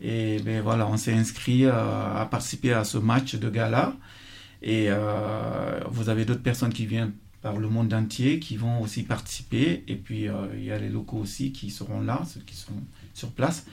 Et 0.00 0.38
ben, 0.44 0.60
voilà, 0.62 0.86
on 0.88 0.96
s'est 0.96 1.12
inscrit 1.14 1.64
euh, 1.64 1.72
à 1.72 2.26
participer 2.30 2.72
à 2.72 2.84
ce 2.84 2.98
match 2.98 3.36
de 3.36 3.48
gala. 3.48 3.94
Et 4.62 4.88
vous 5.90 6.08
avez 6.08 6.24
d'autres 6.24 6.42
personnes 6.42 6.72
qui 6.72 6.86
viennent 6.86 7.12
par 7.46 7.58
le 7.58 7.68
monde 7.68 7.94
entier 7.94 8.40
qui 8.40 8.56
vont 8.56 8.80
aussi 8.84 9.02
participer. 9.04 9.84
Et 9.86 9.94
puis, 9.94 10.22
euh, 10.28 10.32
il 10.58 10.64
y 10.64 10.72
a 10.72 10.78
les 10.84 10.88
locaux 10.88 11.18
aussi 11.18 11.52
qui 11.52 11.70
seront 11.70 12.00
là, 12.00 12.22
ceux 12.30 12.40
qui 12.40 12.56
sont 12.56 12.78
sur 13.14 13.30
place 13.30 13.66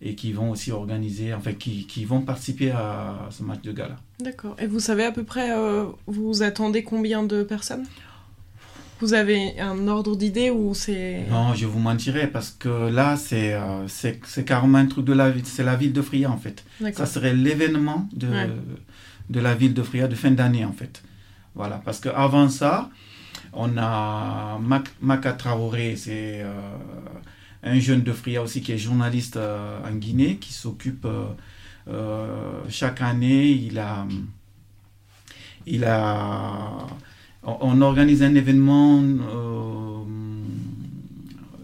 et 0.00 0.14
qui 0.14 0.32
vont 0.32 0.50
aussi 0.54 0.70
organiser, 0.72 1.34
enfin 1.34 1.52
qui, 1.52 1.86
qui 1.86 2.06
vont 2.06 2.22
participer 2.22 2.70
à 2.70 3.28
ce 3.30 3.42
match 3.42 3.60
de 3.68 3.72
gala. 3.72 3.96
D'accord. 4.20 4.56
Et 4.62 4.66
vous 4.66 4.80
savez 4.80 5.04
à 5.04 5.12
peu 5.12 5.24
près, 5.24 5.50
euh, 5.50 5.84
vous 6.06 6.42
attendez 6.42 6.82
combien 6.84 7.22
de 7.22 7.42
personnes? 7.42 7.84
Vous 9.00 9.12
avez 9.12 9.60
un 9.60 9.86
ordre 9.88 10.16
d'idée 10.16 10.48
ou 10.50 10.72
c'est. 10.74 11.26
Non, 11.30 11.52
je 11.54 11.66
vous 11.66 11.80
mentirais 11.90 12.28
parce 12.28 12.50
que 12.50 12.88
là, 13.00 13.16
c'est 13.16 13.52
euh, 13.52 13.86
c'est 13.88 14.44
carrément 14.46 14.78
un 14.78 14.86
truc 14.86 15.04
de 15.04 15.12
la 15.12 15.28
ville, 15.30 15.44
c'est 15.46 15.62
la 15.72 15.76
ville 15.76 15.92
de 15.92 16.02
Fria 16.02 16.30
en 16.30 16.38
fait. 16.38 16.64
Ça 16.94 17.04
serait 17.06 17.34
l'événement 17.34 18.08
de, 18.22 18.26
Ouais. 18.28 18.48
de 19.36 19.40
la 19.40 19.54
ville 19.54 19.74
de 19.74 19.82
Fria 19.82 20.08
de 20.08 20.14
fin 20.16 20.30
d'année 20.32 20.64
en 20.64 20.72
fait. 20.72 21.02
Voilà, 21.54 21.76
parce 21.84 22.00
qu'avant 22.00 22.48
ça, 22.48 22.88
on 23.52 23.76
a 23.78 24.58
Mac, 24.60 24.88
Maka 25.00 25.32
Traoré, 25.32 25.96
c'est 25.96 26.42
euh, 26.42 26.52
un 27.62 27.78
jeune 27.78 28.02
de 28.02 28.12
Fria 28.12 28.42
aussi 28.42 28.60
qui 28.60 28.72
est 28.72 28.78
journaliste 28.78 29.36
euh, 29.36 29.78
en 29.88 29.94
Guinée, 29.94 30.36
qui 30.36 30.52
s'occupe 30.52 31.06
euh, 31.88 32.60
chaque 32.68 33.00
année, 33.00 33.48
il 33.48 33.78
a, 33.78 34.06
il 35.66 35.84
a, 35.84 36.86
on, 37.42 37.80
organise 37.80 38.22
un 38.22 38.34
événement, 38.34 39.02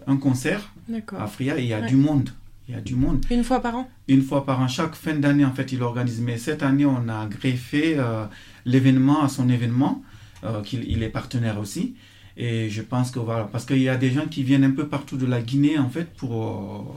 un 0.07 0.17
concert 0.17 0.71
à 1.17 1.27
Fria, 1.27 1.57
et 1.57 1.63
il 1.63 1.67
y 1.67 1.73
a 1.73 1.79
Ouais. 1.81 1.87
du 1.87 1.95
monde. 1.95 2.29
Il 2.67 2.73
y 2.73 2.77
a 2.77 2.81
du 2.81 2.95
monde. 2.95 3.23
Une 3.29 3.43
fois 3.43 3.59
par 3.61 3.75
an? 3.75 3.89
Une 4.07 4.23
fois 4.23 4.43
par 4.43 4.59
an, 4.59 4.67
chaque 4.67 4.95
fin 4.95 5.13
d'année, 5.13 5.45
en 5.45 5.51
fait, 5.53 5.71
il 5.71 5.83
organise. 5.83 6.19
Mais 6.19 6.39
cette 6.39 6.63
année, 6.63 6.85
on 6.85 7.07
a 7.09 7.27
greffé 7.27 7.93
euh, 7.97 8.25
l'événement 8.65 9.21
à 9.23 9.29
son 9.29 9.49
événement, 9.49 10.01
euh, 10.43 10.61
qu'il 10.61 10.83
il 10.89 11.03
est 11.03 11.09
partenaire 11.09 11.59
aussi. 11.59 11.95
Et 12.37 12.69
je 12.69 12.81
pense 12.81 13.11
que 13.11 13.19
voilà, 13.19 13.45
parce 13.45 13.65
qu'il 13.65 13.81
y 13.81 13.89
a 13.89 13.97
des 13.97 14.11
gens 14.11 14.27
qui 14.27 14.43
viennent 14.43 14.65
un 14.65 14.71
peu 14.75 14.87
partout 14.87 15.17
de 15.17 15.25
la 15.25 15.41
Guinée, 15.41 15.77
en 15.79 15.89
fait, 15.89 16.09
pour. 16.17 16.33
euh, 16.33 16.93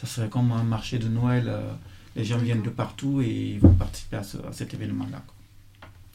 ça 0.00 0.06
serait 0.06 0.28
comme 0.28 0.52
un 0.52 0.64
marché 0.64 0.98
de 0.98 1.08
Noël. 1.08 1.46
euh, 1.48 1.72
les 2.14 2.24
gens 2.24 2.36
viennent 2.38 2.62
de 2.62 2.68
partout 2.70 3.22
et 3.22 3.52
ils 3.54 3.60
vont 3.60 3.72
participer 3.72 4.16
à, 4.16 4.22
ce- 4.22 4.36
à 4.36 4.52
cet 4.52 4.74
événement-là. 4.74 5.22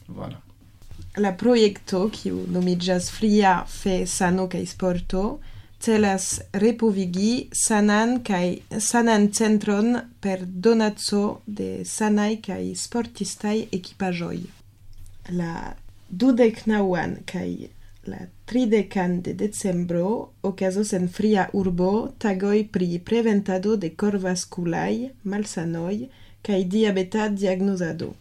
Voilà. 0.08 0.40
La 1.16 1.32
projekto, 1.32 2.08
kiu 2.08 2.44
nomiĝas 2.54 3.08
Fria 3.10 3.64
fe 3.66 4.04
sano 4.06 4.46
kaj 4.48 4.64
sporto, 4.66 5.40
celas 5.80 6.40
repovigi 6.52 7.48
sanan 7.52 8.20
kaj 8.22 8.58
sanan 8.78 9.28
centron 9.32 9.96
per 10.20 10.44
donaco 10.46 11.40
de 11.46 11.82
sanaj 11.84 12.36
kaj 12.46 12.74
sportistaj 12.76 13.66
ekipaĵoj. 13.72 14.38
La 15.30 15.74
dudek 16.10 16.66
nauan 16.66 17.16
kaj 17.26 17.68
la 18.08 18.18
tridekan 18.46 19.20
de 19.22 19.34
decembro 19.34 20.30
okazos 20.42 20.92
en 20.92 21.08
fria 21.08 21.48
urbo 21.52 21.90
tagoj 22.18 22.68
pri 22.72 22.98
preventado 23.04 23.76
de 23.76 23.90
korvaskulaj 23.90 25.10
malsanoj 25.24 26.08
kaj 26.42 26.64
diabeta 26.64 27.28
diagnozado. 27.28 28.14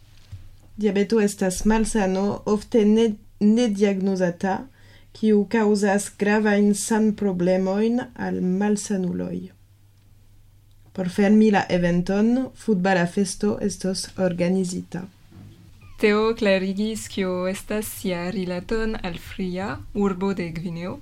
Diabeto 0.78 1.22
estas 1.22 1.66
malsano 1.66 2.42
ofte 2.46 2.86
ne, 2.86 3.14
nediagnozata, 3.40 4.58
kiu 5.14 5.46
causas 5.50 6.12
gravajn 6.20 6.74
sanproblemojn 6.76 8.02
al 8.16 8.42
malsanuloj. 8.42 9.50
Por 10.94 11.10
fermi 11.10 11.52
la 11.52 11.64
eventon, 11.70 12.50
futbala 12.56 13.06
festo 13.08 13.58
estos 13.62 14.10
organizita. 14.18 15.08
Teo 15.98 16.36
clarigis 16.38 17.08
kio 17.10 17.48
estas 17.50 17.88
sia 17.90 18.30
rilaton 18.30 18.92
al 19.08 19.16
Fria, 19.18 19.82
urbo 19.96 20.34
de 20.38 20.52
Gvineo. 20.54 21.00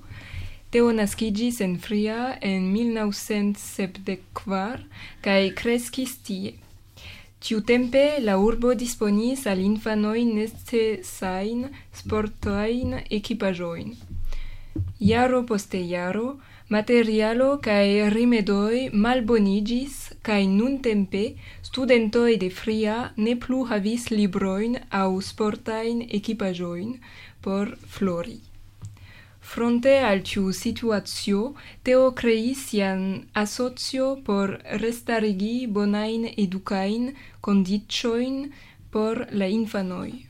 Teo 0.72 0.92
naskigis 0.92 1.60
en 1.60 1.78
Fria 1.86 2.38
en 2.40 2.72
1974 2.72 4.78
kaj 5.26 5.52
kreskis 5.58 6.16
tie. 6.24 6.52
Tiutempe 7.44 8.04
la 8.24 8.38
urbo 8.40 8.72
disponis 8.72 9.46
al 9.46 9.60
infanoj 9.60 10.24
necesajn 10.30 11.68
sportojn 12.00 12.96
ekipaĵojn. 13.20 13.92
Jaro 15.12 15.44
poste 15.44 15.80
jaro 15.92 16.40
materialo 16.72 17.60
kaj 17.68 18.08
rimedoj 18.16 18.88
malbonigis 18.92 20.05
cae 20.26 20.46
nun 20.50 20.80
tempe 20.82 21.22
studentoi 21.68 22.34
de 22.42 22.50
fria 22.60 22.96
ne 23.16 23.36
plu 23.44 23.62
havis 23.70 24.10
libroin 24.10 24.74
au 24.90 25.20
sportain 25.30 26.02
equipajoin 26.18 26.98
por 27.42 27.76
flori. 27.94 28.40
Fronte 29.46 29.92
al 30.02 30.24
tiu 30.26 30.50
situatio, 30.50 31.54
Teo 31.86 32.10
creis 32.18 32.64
sian 32.68 33.02
asocio 33.42 34.06
por 34.26 34.56
restarigi 34.82 35.68
bonain 35.76 36.26
educain 36.44 37.12
condicioin 37.40 38.50
por 38.90 39.28
la 39.30 39.46
infanoi. 39.46 40.26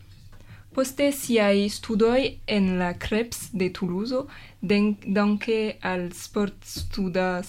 Poste 0.76 1.08
siai 1.16 1.70
studoi 1.72 2.34
en 2.46 2.76
la 2.78 2.92
Krebs 2.92 3.48
de 3.54 3.70
Toulouse, 3.72 4.26
danke 4.60 5.78
al 5.80 6.10
sportstuda 6.12 7.40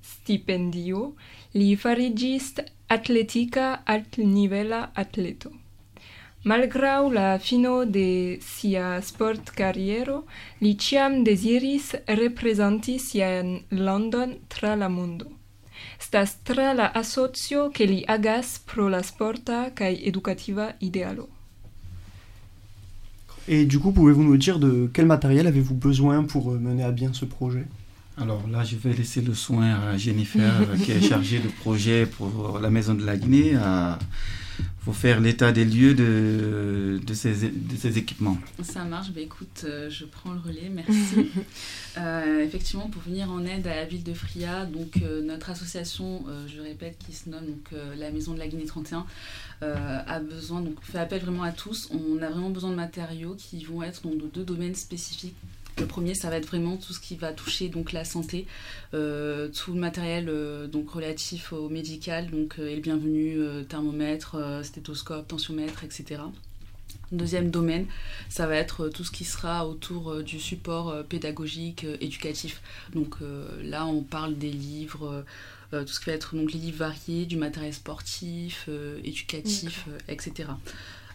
stipendio, 0.00 1.12
li 1.54 1.74
fariĝis 1.76 2.52
atletika 2.88 3.80
altnivela 3.86 4.90
atleto. 4.94 5.50
Malgrau 6.44 7.10
la 7.12 7.38
fino 7.38 7.84
de 7.84 8.38
sia 8.40 9.00
sportkariero, 9.04 10.22
li 10.62 10.72
ĉiam 10.74 11.18
deziris 11.24 11.90
reprezenti 12.20 12.96
sian 12.98 13.58
landon 13.70 14.32
tra 14.48 14.72
la 14.74 14.88
mondo. 14.88 15.26
Estas 16.00 16.38
tra 16.44 16.72
la 16.72 16.86
asocio 16.94 17.68
ke 17.76 17.86
li 17.86 18.00
agas 18.08 18.58
pro 18.64 18.88
la 18.88 19.02
sporta 19.02 19.68
kaj 19.74 19.92
educativa 20.12 20.72
idealo. 20.80 21.28
Et 23.48 23.66
du 23.66 23.78
coup, 23.78 23.92
pouvez-vous 23.92 24.22
nous 24.22 24.36
dire 24.36 24.58
de 24.58 24.88
quel 24.92 25.06
matériel 25.06 25.46
avez-vous 25.46 25.74
besoin 25.74 26.22
pour 26.22 26.52
euh, 26.52 26.58
mener 26.58 26.84
à 26.84 26.92
bien 26.92 27.12
ce 27.12 27.24
projet? 27.24 27.66
Alors 28.20 28.46
là, 28.48 28.62
je 28.64 28.76
vais 28.76 28.92
laisser 28.92 29.22
le 29.22 29.34
soin 29.34 29.74
à 29.74 29.96
Jennifer, 29.96 30.52
qui 30.84 30.92
est 30.92 31.00
chargée 31.00 31.38
de 31.38 31.48
projet 31.48 32.04
pour 32.04 32.58
la 32.58 32.68
Maison 32.68 32.94
de 32.94 33.04
la 33.04 33.16
Guinée, 33.16 33.56
à 33.56 33.98
vous 34.82 34.92
faire 34.92 35.20
l'état 35.20 35.52
des 35.52 35.64
lieux 35.64 35.94
de, 35.94 37.00
de, 37.04 37.14
ces, 37.14 37.48
de 37.48 37.76
ces 37.78 37.98
équipements. 37.98 38.38
Ça 38.62 38.84
marche, 38.84 39.10
bah 39.12 39.20
écoute, 39.20 39.64
euh, 39.64 39.88
je 39.90 40.04
prends 40.04 40.32
le 40.32 40.40
relais, 40.40 40.70
merci. 40.70 41.30
euh, 41.98 42.44
effectivement, 42.44 42.88
pour 42.88 43.02
venir 43.02 43.30
en 43.30 43.44
aide 43.44 43.66
à 43.66 43.74
la 43.76 43.84
ville 43.84 44.02
de 44.02 44.14
Fria, 44.14 44.66
donc 44.66 44.98
euh, 45.02 45.22
notre 45.22 45.50
association, 45.50 46.24
euh, 46.28 46.46
je 46.46 46.60
répète, 46.60 46.96
qui 46.98 47.14
se 47.14 47.28
nomme 47.28 47.46
donc, 47.46 47.68
euh, 47.72 47.94
la 47.96 48.10
Maison 48.10 48.34
de 48.34 48.38
la 48.38 48.48
Guinée 48.48 48.64
31, 48.64 49.06
a 49.62 50.20
besoin, 50.20 50.62
donc 50.62 50.76
fait 50.82 50.98
appel 50.98 51.20
vraiment 51.20 51.42
à 51.42 51.52
tous. 51.52 51.90
On 51.92 52.22
a 52.22 52.30
vraiment 52.30 52.48
besoin 52.48 52.70
de 52.70 52.76
matériaux 52.76 53.34
qui 53.36 53.62
vont 53.64 53.82
être 53.82 54.02
dans 54.02 54.14
deux 54.14 54.44
domaines 54.44 54.74
spécifiques 54.74 55.36
le 55.78 55.86
premier, 55.86 56.14
ça 56.14 56.30
va 56.30 56.36
être 56.36 56.46
vraiment 56.46 56.76
tout 56.76 56.92
ce 56.92 57.00
qui 57.00 57.16
va 57.16 57.32
toucher 57.32 57.68
donc 57.68 57.92
la 57.92 58.04
santé, 58.04 58.46
euh, 58.94 59.48
tout 59.48 59.72
le 59.72 59.80
matériel 59.80 60.28
euh, 60.28 60.66
donc 60.66 60.90
relatif 60.90 61.52
au 61.52 61.68
médical, 61.68 62.30
donc 62.30 62.56
euh, 62.58 62.68
est 62.68 62.76
le 62.76 62.80
bienvenu, 62.80 63.38
euh, 63.38 63.62
thermomètre, 63.62 64.36
stéthoscope, 64.62 65.28
tensiomètre, 65.28 65.84
etc. 65.84 66.22
Deuxième 67.12 67.50
domaine, 67.50 67.86
ça 68.28 68.46
va 68.46 68.56
être 68.56 68.88
tout 68.88 69.04
ce 69.04 69.10
qui 69.10 69.24
sera 69.24 69.66
autour 69.66 70.22
du 70.22 70.38
support 70.38 71.04
pédagogique, 71.08 71.84
éducatif. 72.00 72.62
Donc 72.94 73.16
là, 73.64 73.84
on 73.86 74.02
parle 74.02 74.38
des 74.38 74.50
livres, 74.50 75.24
tout 75.72 75.86
ce 75.88 75.98
qui 75.98 76.06
va 76.06 76.12
être 76.12 76.36
donc 76.36 76.52
les 76.52 76.60
livres 76.60 76.78
variés, 76.78 77.26
du 77.26 77.36
matériel 77.36 77.74
sportif, 77.74 78.68
éducatif, 79.02 79.86
etc. 80.08 80.50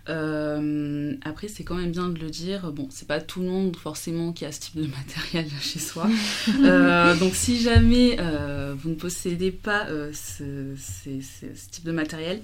Euh, 0.09 1.13
après, 1.23 1.47
c'est 1.47 1.63
quand 1.63 1.75
même 1.75 1.91
bien 1.91 2.09
de 2.09 2.19
le 2.19 2.29
dire. 2.29 2.71
Bon, 2.71 2.87
c'est 2.91 3.07
pas 3.07 3.19
tout 3.21 3.41
le 3.41 3.47
monde 3.47 3.75
forcément 3.75 4.31
qui 4.33 4.45
a 4.45 4.51
ce 4.51 4.59
type 4.59 4.75
de 4.77 4.87
matériel 4.87 5.47
chez 5.61 5.79
soi. 5.79 6.07
Euh, 6.63 7.15
donc, 7.15 7.35
si 7.35 7.59
jamais 7.59 8.17
euh, 8.19 8.75
vous 8.77 8.89
ne 8.89 8.95
possédez 8.95 9.51
pas 9.51 9.87
ce, 10.13 10.73
ce- 10.77 11.21
ce- 11.21 11.55
ce 11.55 11.69
type 11.69 11.83
de 11.85 11.91
matériel, 11.91 12.41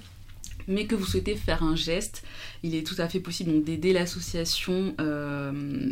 mais 0.68 0.86
que 0.86 0.94
vous 0.94 1.04
souhaitez 1.06 1.34
faire 1.36 1.62
un 1.62 1.74
geste, 1.76 2.22
il 2.62 2.74
est 2.74 2.86
tout 2.86 2.94
à 2.98 3.08
fait 3.08 3.20
possible 3.20 3.62
d'aider 3.64 3.92
l'association, 3.92 4.94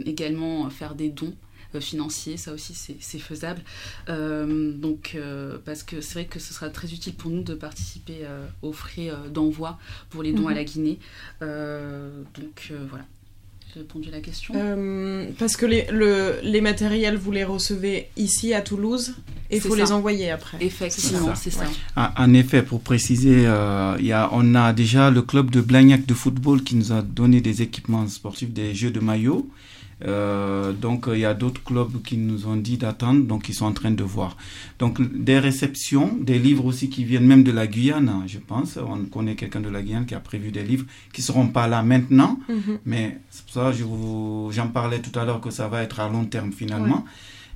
également 0.07 0.69
faire 0.71 0.95
des 0.95 1.09
dons 1.09 1.35
euh, 1.75 1.81
financiers, 1.81 2.37
ça 2.37 2.53
aussi 2.53 2.75
c'est 2.75 3.19
faisable. 3.19 3.63
Euh, 4.09 4.73
donc 4.73 5.13
euh, 5.15 5.59
parce 5.65 5.83
que 5.83 6.01
c'est 6.01 6.15
vrai 6.15 6.25
que 6.27 6.39
ce 6.39 6.53
sera 6.55 6.69
très 6.71 6.93
utile 6.93 7.15
pour 7.15 7.31
nous 7.31 7.43
de 7.43 7.55
participer 7.55 8.19
euh, 8.23 8.47
aux 8.63 8.73
frais 8.73 9.11
euh, 9.11 9.29
d'envoi 9.29 9.79
pour 10.11 10.23
les 10.23 10.33
dons 10.33 10.43
Mhm. 10.43 10.49
à 10.49 10.55
la 10.55 10.65
Guinée. 10.65 10.99
Euh, 11.43 12.11
donc 12.39 12.69
euh, 12.71 12.79
voilà, 12.89 13.05
j'ai 13.73 13.81
répondu 13.81 14.09
à 14.09 14.13
la 14.13 14.21
question. 14.21 14.55
Euh, 14.57 15.29
parce 15.39 15.57
que 15.57 15.67
les, 15.67 15.87
le- 15.93 16.37
les 16.43 16.61
matériels, 16.61 17.17
vous 17.17 17.31
les 17.33 17.45
recevez 17.45 18.09
ici 18.17 18.53
à 18.55 18.61
Toulouse 18.63 19.15
et 19.51 19.57
il 19.57 19.63
faut 19.63 19.77
ça. 19.77 19.83
les 19.85 19.93
envoyer 19.93 20.31
après. 20.31 20.59
Effectivement, 20.61 21.35
c'est 21.35 21.51
ça. 21.51 21.63
Ouais. 21.63 21.71
Ah, 21.97 22.13
En 22.19 22.33
effet, 22.35 22.63
pour 22.63 22.81
préciser, 22.81 23.47
euh, 23.47 23.97
il 23.99 24.07
y 24.07 24.13
a, 24.13 24.29
on 24.33 24.55
a 24.55 24.73
déjà 24.73 25.11
le 25.11 25.23
club 25.23 25.51
de 25.51 25.61
Blagnac 25.61 26.07
de 26.07 26.15
football 26.15 26.63
qui 26.63 26.77
nous 26.77 26.93
a 26.93 27.03
donné 27.03 27.41
des 27.41 27.63
équipements 27.63 28.07
sportifs, 28.09 28.51
des 28.51 28.75
jeux 28.75 28.91
de 28.91 29.01
maillot. 29.01 29.49
Euh, 30.07 30.73
donc 30.73 31.07
il 31.13 31.19
y 31.19 31.25
a 31.25 31.35
d'autres 31.35 31.63
clubs 31.63 32.01
qui 32.03 32.17
nous 32.17 32.47
ont 32.47 32.57
dit 32.57 32.79
d'attendre, 32.79 33.25
donc 33.25 33.49
ils 33.49 33.55
sont 33.55 33.67
en 33.67 33.73
train 33.73 33.91
de 33.91 34.03
voir. 34.03 34.37
Donc 34.79 35.01
des 35.15 35.39
réceptions, 35.39 36.17
des 36.21 36.39
livres 36.39 36.65
aussi 36.65 36.89
qui 36.89 37.05
viennent 37.05 37.27
même 37.27 37.45
de 37.45 37.53
la 37.53 37.67
Guyane, 37.67 38.09
hein, 38.09 38.23
je 38.27 38.39
pense. 38.39 38.79
On 38.79 39.05
connaît 39.05 39.35
quelqu'un 39.37 39.61
de 39.61 39.69
la 39.69 39.83
Guyane 39.83 40.07
qui 40.07 40.15
a 40.15 40.21
prévu 40.21 40.51
des 40.53 40.63
livres 40.63 40.87
qui 41.13 41.23
seront 41.23 41.49
pas 41.49 41.69
là 41.69 41.83
maintenant, 41.83 42.39
Mhm. 42.49 42.79
mais 42.87 43.19
c'est 43.31 43.45
pour 43.45 43.53
ça 43.55 43.73
que 43.73 44.55
j'en 44.55 44.69
parlais 44.69 45.01
tout 45.01 45.17
à 45.19 45.25
l'heure 45.25 45.41
que 45.41 45.51
ça 45.51 45.69
va 45.69 45.83
être 45.83 46.01
à 46.01 46.09
long 46.09 46.25
terme 46.25 46.53
finalement. 46.53 47.05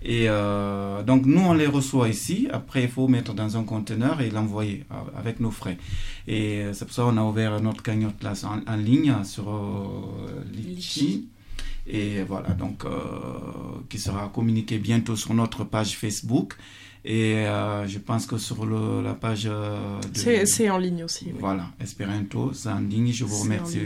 Et 0.07 0.27
euh, 0.29 1.03
donc 1.03 1.25
nous 1.25 1.41
on 1.41 1.55
les 1.55 1.67
reçoit 1.67 2.11
ici. 2.11 2.47
Après 2.53 2.83
il 2.83 2.91
faut 2.91 3.09
mettre 3.09 3.33
dans 3.33 3.57
un 3.57 3.63
conteneur 3.65 4.21
et 4.21 4.29
l'envoyer 4.29 4.85
avec 5.17 5.41
nos 5.41 5.51
frais. 5.51 5.79
Et 6.29 6.59
euh, 6.59 6.73
c'est 6.75 6.85
pour 6.85 6.93
ça 6.95 7.05
qu'on 7.05 7.17
a 7.17 7.23
ouvert 7.23 7.59
notre 7.63 7.83
cagnotte 7.83 8.23
là 8.23 8.35
en, 8.45 8.71
en 8.71 8.77
ligne 8.77 9.15
sur 9.25 9.49
euh, 9.49 10.45
Litchi. 10.55 11.29
Et 11.87 12.23
voilà 12.23 12.51
donc 12.51 12.85
euh, 12.85 12.91
qui 13.89 13.99
sera 13.99 14.29
communiqué 14.29 14.79
bientôt 14.79 15.17
sur 15.17 15.35
notre 15.35 15.65
page 15.65 15.97
Facebook. 15.97 16.57
Et 17.07 17.35
euh, 17.47 17.87
je 17.87 17.99
pense 17.99 18.25
que 18.25 18.39
sur 18.39 18.65
le, 18.65 19.03
la 19.03 19.13
page 19.13 19.47
euh, 19.47 20.01
C'est 20.15 20.71
en 20.71 20.79
ligne 20.79 21.05
aussi. 21.05 21.27
oui. 21.27 21.35
voilà, 21.39 21.67
Esperanto, 21.79 22.55
c'est 22.55 22.71
en 22.71 22.79
ligne, 22.79 23.13
je 23.13 23.25
vous 23.27 23.41
remercie. 23.43 23.81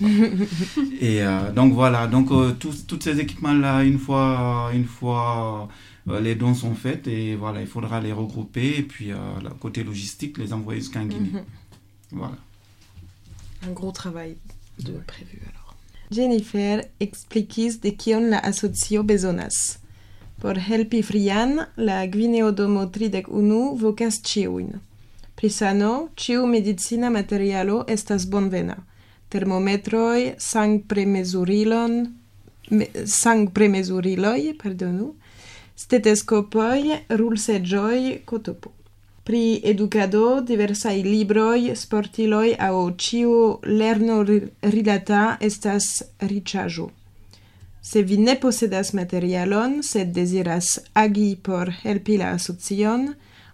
et 1.00 1.20
donc 1.54 1.72
voilà, 1.74 2.08
donc 2.08 2.30
tous 2.58 2.84
tous 2.84 3.00
ces 3.00 3.20
équipements-là, 3.20 3.84
une 3.84 4.00
fois, 4.00 4.72
une 4.74 4.86
fois 4.86 5.68
les 6.20 6.34
dons 6.34 6.54
sont 6.54 6.74
faits, 6.74 7.06
et 7.06 7.36
voilà, 7.36 7.60
il 7.60 7.68
faudra 7.68 8.00
les 8.00 8.12
regrouper, 8.12 8.78
et 8.78 8.82
puis 8.82 9.12
côté 9.60 9.84
logistique, 9.84 10.36
les 10.38 10.52
envoyer 10.52 10.80
jusqu'en 10.80 11.04
Guinée. 11.04 11.30
Mhm. 11.30 11.44
Voilà. 12.10 12.38
Un 13.68 13.70
gros 13.72 13.92
travail 13.92 14.36
de 14.80 14.92
prévu 15.06 15.40
alors. 15.48 15.57
Jennifer 16.10 16.84
explicis 17.00 17.80
de 17.80 17.92
kion 17.96 18.30
la 18.30 18.38
asocio 18.38 19.02
bezonas. 19.02 19.78
Por 20.40 20.58
helpi 20.58 21.02
Frian, 21.02 21.58
la 21.76 22.06
Gvineo 22.06 22.52
Domo 22.52 22.86
31 22.88 23.74
vocas 23.76 24.20
ciuin. 24.24 24.78
Pri 25.36 25.50
sano, 25.50 26.08
ciu 26.16 26.46
medicina 26.46 27.10
materialo 27.10 27.84
estas 27.88 28.26
bonvena. 28.26 28.76
Termometroi, 29.28 30.34
sangpremezurilon, 30.38 31.98
me, 32.70 32.88
sangpremezuriloi, 33.04 34.54
pardonu, 34.62 35.12
steteskopoi, 35.76 37.04
rulsegioi, 37.10 38.22
cotopo 38.24 38.77
pri 39.28 39.60
educado, 39.62 40.40
diversai 40.40 41.02
libroi, 41.02 41.74
sportiloi 41.76 42.54
au 42.56 42.94
ciu 42.96 43.58
lerno 43.62 44.22
rilata 44.62 45.36
estas 45.40 46.02
ricajo. 46.20 46.86
Se 47.82 48.02
vi 48.02 48.16
ne 48.16 48.38
posedas 48.40 48.94
materialon, 48.96 49.82
sed 49.82 50.14
desiras 50.16 50.78
agi 50.94 51.36
por 51.42 51.68
helpi 51.82 52.16
la 52.16 52.30
asocion, 52.38 53.04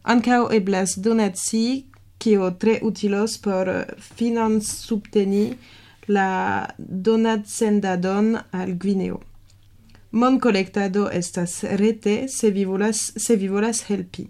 ancao 0.03 0.47
eblas 0.55 0.95
donaci, 0.97 1.85
kio 2.18 2.53
tre 2.59 2.79
utilos 2.83 3.35
por 3.39 3.72
finance 3.99 4.77
subteni 4.87 5.57
la 6.07 6.68
donatsendadon 6.79 8.37
al 8.53 8.77
Gvineo. 8.79 9.18
Mon 10.12 10.39
collectado 10.39 11.11
estas 11.11 11.64
rete 11.64 12.29
se 12.29 12.51
vi 12.51 12.64
volas, 12.64 13.12
se 13.16 13.35
vi 13.37 13.49
volas 13.49 13.83
helpi. 13.91 14.29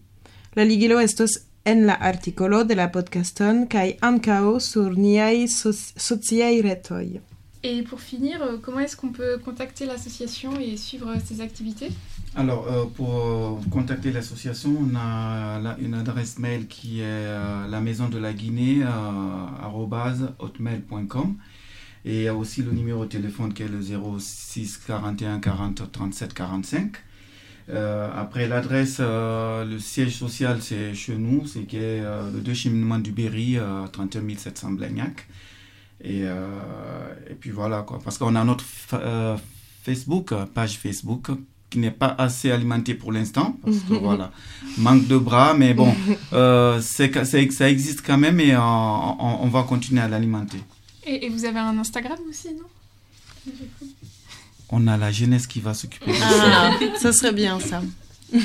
La 0.56 0.64
ligilo 0.64 1.00
estos 1.00 1.40
en 1.64 1.86
la 1.86 1.94
articolo 1.94 2.64
de 2.64 2.74
la 2.76 2.88
podcaston 2.92 3.66
kaj 3.72 3.96
ankaŭ 4.00 4.58
sur 4.60 4.90
niaj 4.96 5.46
soc- 5.48 5.94
sociaj 5.96 6.60
retoj. 6.62 7.20
Et 7.66 7.82
pour 7.82 7.98
finir, 8.00 8.42
euh, 8.42 8.58
comment 8.60 8.80
est-ce 8.80 8.94
qu'on 8.94 9.10
peut 9.12 9.38
contacter 9.42 9.86
l'association 9.86 10.52
et 10.60 10.76
suivre 10.76 11.14
ses 11.24 11.40
activités? 11.40 11.90
Alors, 12.36 12.66
euh, 12.70 12.84
pour 12.94 13.10
euh, 13.16 13.70
contacter 13.70 14.12
l'association, 14.12 14.76
on 14.78 14.94
a 14.94 15.58
la- 15.60 15.76
une 15.80 15.94
adresse 15.94 16.38
mail 16.38 16.66
qui 16.68 17.00
est 17.00 17.04
euh, 17.04 17.66
la 17.68 17.80
maison 17.80 18.08
de 18.10 18.18
la 18.18 18.34
Guinée, 18.34 18.82
euh, 18.84 20.34
hotmail.com. 20.38 21.36
Et 22.04 22.16
il 22.18 22.22
y 22.24 22.28
a 22.28 22.34
aussi 22.34 22.62
le 22.62 22.72
numéro 22.72 23.04
de 23.06 23.10
téléphone 23.10 23.54
qui 23.54 23.62
est 23.62 23.68
le 23.68 23.80
06 23.80 24.76
41 24.86 25.40
40 25.40 25.90
37 25.90 26.34
45. 26.34 26.92
Euh, 27.70 28.10
après 28.14 28.46
l'adresse, 28.46 28.98
euh, 29.00 29.64
le 29.64 29.78
siège 29.78 30.16
social, 30.16 30.60
c'est 30.60 30.94
chez 30.94 31.16
nous, 31.16 31.46
c'est 31.46 31.62
qui 31.62 31.76
est 31.76 32.00
euh, 32.02 32.30
le 32.30 32.40
deux 32.40 32.52
cheminement 32.54 32.98
du 32.98 33.10
Berry, 33.12 33.56
euh, 33.56 33.86
31 33.86 34.36
700 34.36 34.72
Blagnac. 34.72 35.26
Et, 36.02 36.22
euh, 36.24 36.46
et 37.30 37.34
puis 37.34 37.50
voilà, 37.50 37.80
quoi. 37.82 37.98
Parce 38.04 38.18
qu'on 38.18 38.34
a 38.34 38.44
notre 38.44 38.64
fa- 38.64 38.98
euh, 39.00 39.36
Facebook, 39.82 40.34
page 40.52 40.76
Facebook, 40.78 41.28
qui 41.70 41.78
n'est 41.78 41.90
pas 41.90 42.14
assez 42.18 42.50
alimentée 42.50 42.92
pour 42.94 43.12
l'instant. 43.12 43.56
Parce 43.64 43.78
que 43.78 43.94
voilà, 44.08 44.30
manque 44.76 45.06
de 45.06 45.16
bras, 45.16 45.54
mais 45.54 45.72
bon, 45.72 45.94
euh, 46.34 46.78
c'est 46.82 47.10
que- 47.10 47.24
ça 47.24 47.70
existe 47.70 48.02
quand 48.04 48.18
même 48.18 48.40
et 48.40 48.54
on, 48.54 49.42
on 49.44 49.48
va 49.48 49.62
continuer 49.62 50.02
à 50.02 50.08
l'alimenter. 50.08 50.58
et, 51.06 51.24
et 51.24 51.28
vous 51.30 51.46
avez 51.46 51.60
un 51.60 51.78
Instagram 51.78 52.18
aussi, 52.28 52.48
non? 52.52 53.52
On 54.76 54.88
a 54.88 54.96
la 54.96 55.10
jeunesse 55.12 55.46
qui 55.46 55.60
va 55.60 55.72
s'occuper 55.72 56.10
de 56.10 56.16
Ah, 56.20 56.72
ça. 56.94 56.98
ça 57.02 57.12
serait 57.12 57.32
bien 57.32 57.60
ça. 57.60 57.80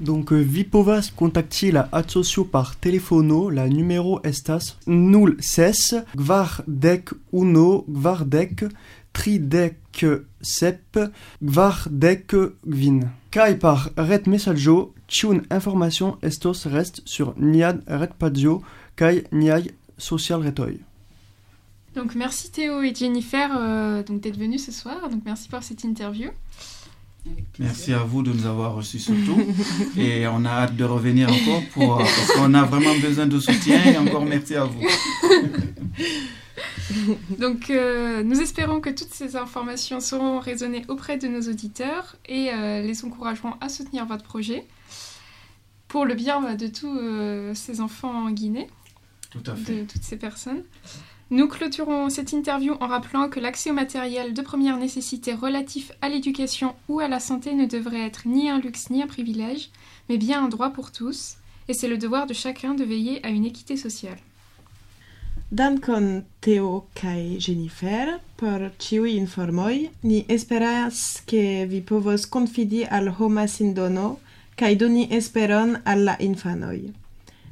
Donc, 0.00 0.32
euh, 0.32 0.36
vi 0.40 0.62
povas 0.64 1.10
contacti 1.16 1.72
la 1.72 1.88
asocio 1.90 2.44
par 2.44 2.76
telefono, 2.76 3.50
la 3.50 3.68
numero 3.68 4.20
estas 4.24 4.76
06 4.86 6.04
kvardek 6.16 7.10
uno 7.32 7.84
kvardek 7.88 8.64
tridek 9.12 10.04
sep 10.40 10.98
kvardek 11.42 12.26
kvin. 12.62 13.00
Kaj 13.34 13.58
par 13.58 13.88
ret 13.96 14.26
mesaĝo, 14.30 14.76
ĉiun 15.10 15.42
information 15.50 16.14
estos 16.22 16.62
rest 16.70 17.02
sur 17.04 17.34
nian 17.36 17.82
retpaĝo 17.88 18.60
kaj 18.94 19.24
niaj 19.32 19.64
socialretoj. 19.98 20.76
Donc 21.94 22.14
merci 22.14 22.50
Théo 22.50 22.82
et 22.82 22.94
Jennifer 22.94 23.50
euh, 23.56 24.02
donc 24.02 24.20
d'être 24.20 24.38
venus 24.38 24.64
ce 24.64 24.72
soir. 24.72 25.08
Donc 25.10 25.22
merci 25.24 25.48
pour 25.48 25.62
cette 25.62 25.84
interview. 25.84 26.30
Merci 27.58 27.92
à 27.92 27.98
vous 27.98 28.22
de 28.22 28.32
nous 28.32 28.46
avoir 28.46 28.74
reçus 28.74 28.98
surtout. 28.98 29.38
Et 29.98 30.26
on 30.28 30.44
a 30.44 30.50
hâte 30.50 30.76
de 30.76 30.84
revenir 30.84 31.28
encore 31.28 31.62
pour, 31.72 32.00
euh, 32.00 32.04
parce 32.04 32.32
qu'on 32.32 32.54
a 32.54 32.64
vraiment 32.64 32.96
besoin 33.00 33.26
de 33.26 33.38
soutien. 33.38 33.84
Et 33.84 33.98
encore 33.98 34.24
merci 34.24 34.54
à 34.54 34.64
vous. 34.64 34.80
Donc 37.38 37.70
euh, 37.70 38.22
nous 38.22 38.40
espérons 38.40 38.80
que 38.80 38.90
toutes 38.90 39.12
ces 39.12 39.36
informations 39.36 40.00
seront 40.00 40.40
raisonnées 40.40 40.84
auprès 40.88 41.18
de 41.18 41.28
nos 41.28 41.42
auditeurs 41.42 42.16
et 42.26 42.50
euh, 42.52 42.82
les 42.82 43.04
encourageront 43.04 43.54
à 43.60 43.68
soutenir 43.68 44.06
votre 44.06 44.24
projet 44.24 44.66
pour 45.88 46.04
le 46.04 46.14
bien 46.14 46.54
de 46.54 46.66
tous 46.66 46.98
euh, 46.98 47.54
ces 47.54 47.80
enfants 47.80 48.26
en 48.26 48.30
Guinée. 48.30 48.68
Tout 49.30 49.42
à 49.46 49.54
fait. 49.54 49.82
de 49.82 49.84
toutes 49.84 50.02
ces 50.02 50.16
personnes. 50.16 50.62
Nous 51.30 51.46
clôturons 51.46 52.08
cette 52.08 52.32
interview 52.32 52.74
en 52.80 52.86
rappelant 52.86 53.28
que 53.28 53.38
l'accès 53.38 53.70
au 53.70 53.74
matériel 53.74 54.32
de 54.32 54.40
première 54.40 54.78
nécessité 54.78 55.34
relatif 55.34 55.92
à 56.00 56.08
l'éducation 56.08 56.74
ou 56.88 57.00
à 57.00 57.08
la 57.08 57.20
santé 57.20 57.52
ne 57.52 57.66
devrait 57.66 58.06
être 58.06 58.22
ni 58.26 58.48
un 58.48 58.58
luxe 58.58 58.88
ni 58.88 59.02
un 59.02 59.06
privilège, 59.06 59.68
mais 60.08 60.16
bien 60.16 60.42
un 60.42 60.48
droit 60.48 60.70
pour 60.70 60.90
tous, 60.90 61.36
et 61.68 61.74
c'est 61.74 61.88
le 61.88 61.98
devoir 61.98 62.26
de 62.26 62.32
chacun 62.32 62.72
de 62.72 62.82
veiller 62.82 63.24
à 63.26 63.28
une 63.28 63.44
équité 63.44 63.76
sociale. 63.76 64.16
Kaj 66.94 67.38
Jennifer 67.38 68.20
informoj. 68.42 69.90
Ni 70.04 70.24
esperas 70.28 71.22
ke 71.26 71.68
al 72.90 73.12
kaj 74.56 74.74
doni 74.76 75.08
esperon 75.10 75.76
al 75.84 76.04
la 76.04 76.16
infanoj. 76.20 76.92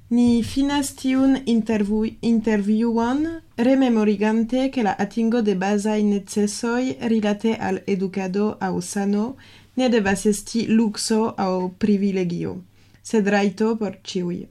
Ni 0.09 0.43
finas 0.45 0.93
tiun 0.95 1.33
intervu 1.47 2.05
interviuon 2.21 3.43
rememorigante 3.57 4.69
che 4.69 4.83
la 4.83 4.95
atingo 4.97 5.41
de 5.41 5.57
basai 5.57 6.05
necessoi 6.05 6.97
rilate 7.01 7.57
al 7.57 7.83
educado 7.85 8.57
au 8.61 8.81
sano 8.81 9.35
ne 9.75 9.89
devas 9.89 10.25
esti 10.27 10.67
luxo 10.69 11.35
au 11.37 11.75
privilegio, 11.77 12.63
sed 13.03 13.27
raito 13.27 13.75
por 13.77 13.99
ciui. 14.03 14.47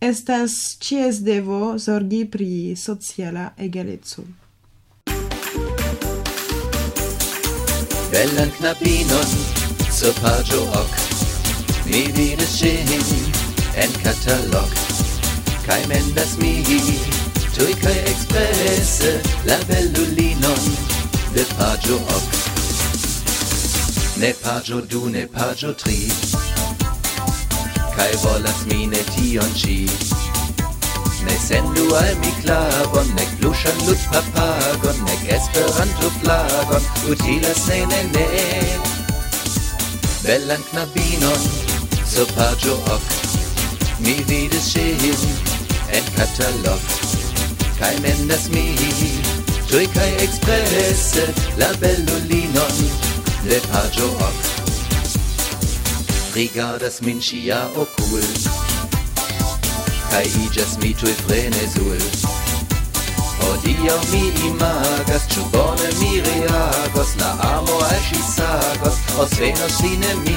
Estas 0.00 0.78
cies 0.80 1.20
devo 1.20 1.76
zorgi 1.78 2.24
pri 2.24 2.74
sociala 2.74 3.52
egalezzo. 3.56 4.24
Bellan 8.10 8.50
knabinon, 8.56 9.28
sopaggio 9.92 10.64
hoc, 10.72 10.92
mi 11.84 12.06
vides 12.16 12.56
cin 12.56 12.88
en 13.76 13.92
catalog. 14.02 14.85
Kai 15.66 15.82
mendas 15.86 16.36
mi. 16.38 16.62
Tui 17.56 17.74
kai 17.74 17.98
expresse 18.10 19.20
la 19.46 19.56
bellulinon 19.66 20.60
De 21.34 21.44
pagio 21.58 21.96
ok 21.96 22.32
Ne 24.16 24.32
pagio 24.42 24.80
du, 24.80 25.08
ne 25.08 25.26
pagio 25.26 25.74
tri. 25.74 26.06
Kai 27.96 28.12
volas 28.22 28.60
mi 28.68 28.86
ne 28.86 29.02
tion 29.14 29.52
chi 29.54 29.88
Ne 31.26 31.36
sendu 31.48 31.94
al 31.94 32.14
mi 32.22 32.32
klavon 32.42 33.08
ne 33.16 33.26
plusan 33.38 33.78
lut 33.86 33.98
papagon, 34.12 34.98
ne 35.06 35.16
esperanto 35.36 36.10
flagon, 36.20 36.84
utilas 37.10 37.66
ne 37.68 37.84
ne 37.86 38.02
ne. 38.14 38.28
Bellan 40.22 40.62
knabinon, 40.70 41.40
so 42.04 42.26
pagio 42.36 42.74
ok 42.94 43.26
mi 43.98 44.14
vides 44.28 44.66
ŝin, 44.72 45.45
en 45.92 46.04
katalog 46.16 46.80
kaj 47.78 47.94
mendas 48.02 48.48
mi 48.54 48.64
tuj 49.70 49.86
kaj 49.94 50.10
eksprese 50.26 51.26
la 51.58 51.70
bellulinon 51.80 52.76
de 53.48 53.60
paĝo 53.72 54.08
ok 54.28 54.40
rigardas 56.34 57.00
min 57.02 57.20
ŝia 57.20 57.60
okul 57.84 58.26
kaj 60.10 60.24
iĝas 60.46 60.78
mi 60.82 60.94
tui 61.00 61.14
frenesul 61.26 62.02
Hodiaŭ 63.46 63.96
mi 64.12 64.22
imagas, 64.48 65.26
ĉu 65.32 65.42
bone 65.52 65.90
mi 66.00 66.20
reagos, 66.28 67.12
la 67.20 67.30
amo 67.48 67.78
al 67.88 68.00
ŝi 68.08 68.20
sagos, 68.30 68.98
osvenos 69.24 69.76
fine 69.82 70.14
mi. 70.24 70.36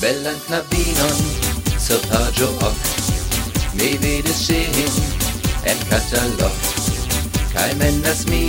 Bellan 0.00 0.38
knabinon, 0.46 1.22
sur 1.86 2.02
paĝo 2.10 2.50
ok, 2.70 2.97
Mi 3.78 3.88
vidis 4.02 4.38
ŝin 4.42 4.78
en 5.70 5.82
katalog 5.90 6.54
Kaj 7.52 7.68
menas 7.78 8.24
mi 8.30 8.40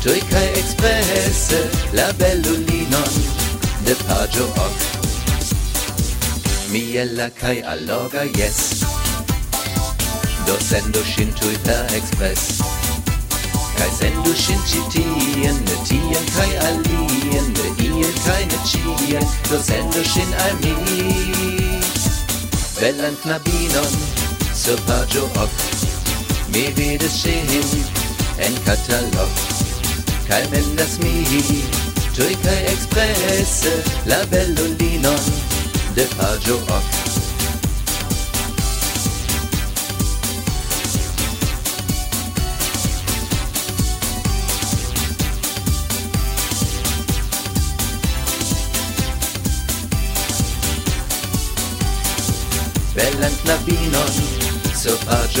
tuj 0.00 0.20
kaj 0.30 0.44
eksprese 0.60 1.58
La 1.98 2.06
belulinon 2.20 3.18
de 3.84 3.96
paĝo 4.06 4.46
ok 4.64 4.86
Miela 6.72 7.26
kaj 7.40 7.58
alloga 7.74 8.22
jes 8.38 8.60
Do 10.46 10.56
sendo 10.68 11.02
ŝin 11.10 11.34
tuj 11.42 11.52
per 11.66 11.92
ekspres 11.98 12.46
Kaj 13.76 13.90
sendu 13.98 14.32
ŝin 14.44 14.64
ĉi 14.72 14.80
tien, 14.94 15.60
ne 15.68 15.76
tien 15.90 16.32
kaj 16.38 16.48
alien 16.70 17.52
Ne 17.58 17.68
iel 17.90 18.16
kaj 18.24 18.40
ne 18.54 18.64
ĉien 18.72 19.30
Do 19.50 19.60
sendu 19.68 20.06
ŝin 20.14 20.34
al 20.46 20.58
mi. 20.64 20.74
Bellan 22.80 23.16
knabinon 23.20 24.19
Sur 24.60 24.76
pagio 24.84 25.24
ok 25.24 25.50
Mi 26.52 26.68
vides 26.76 27.14
shin 27.22 27.48
En 28.38 28.54
katalog 28.66 29.30
Kai 30.28 30.42
mendas 30.52 30.98
mi 31.00 31.24
Tui 32.14 32.36
kai 32.44 32.60
expresse 32.72 33.72
La 34.04 34.20
bellulinon 34.30 35.18
de 35.94 36.04
pagio 36.16 36.56
ok 36.56 37.19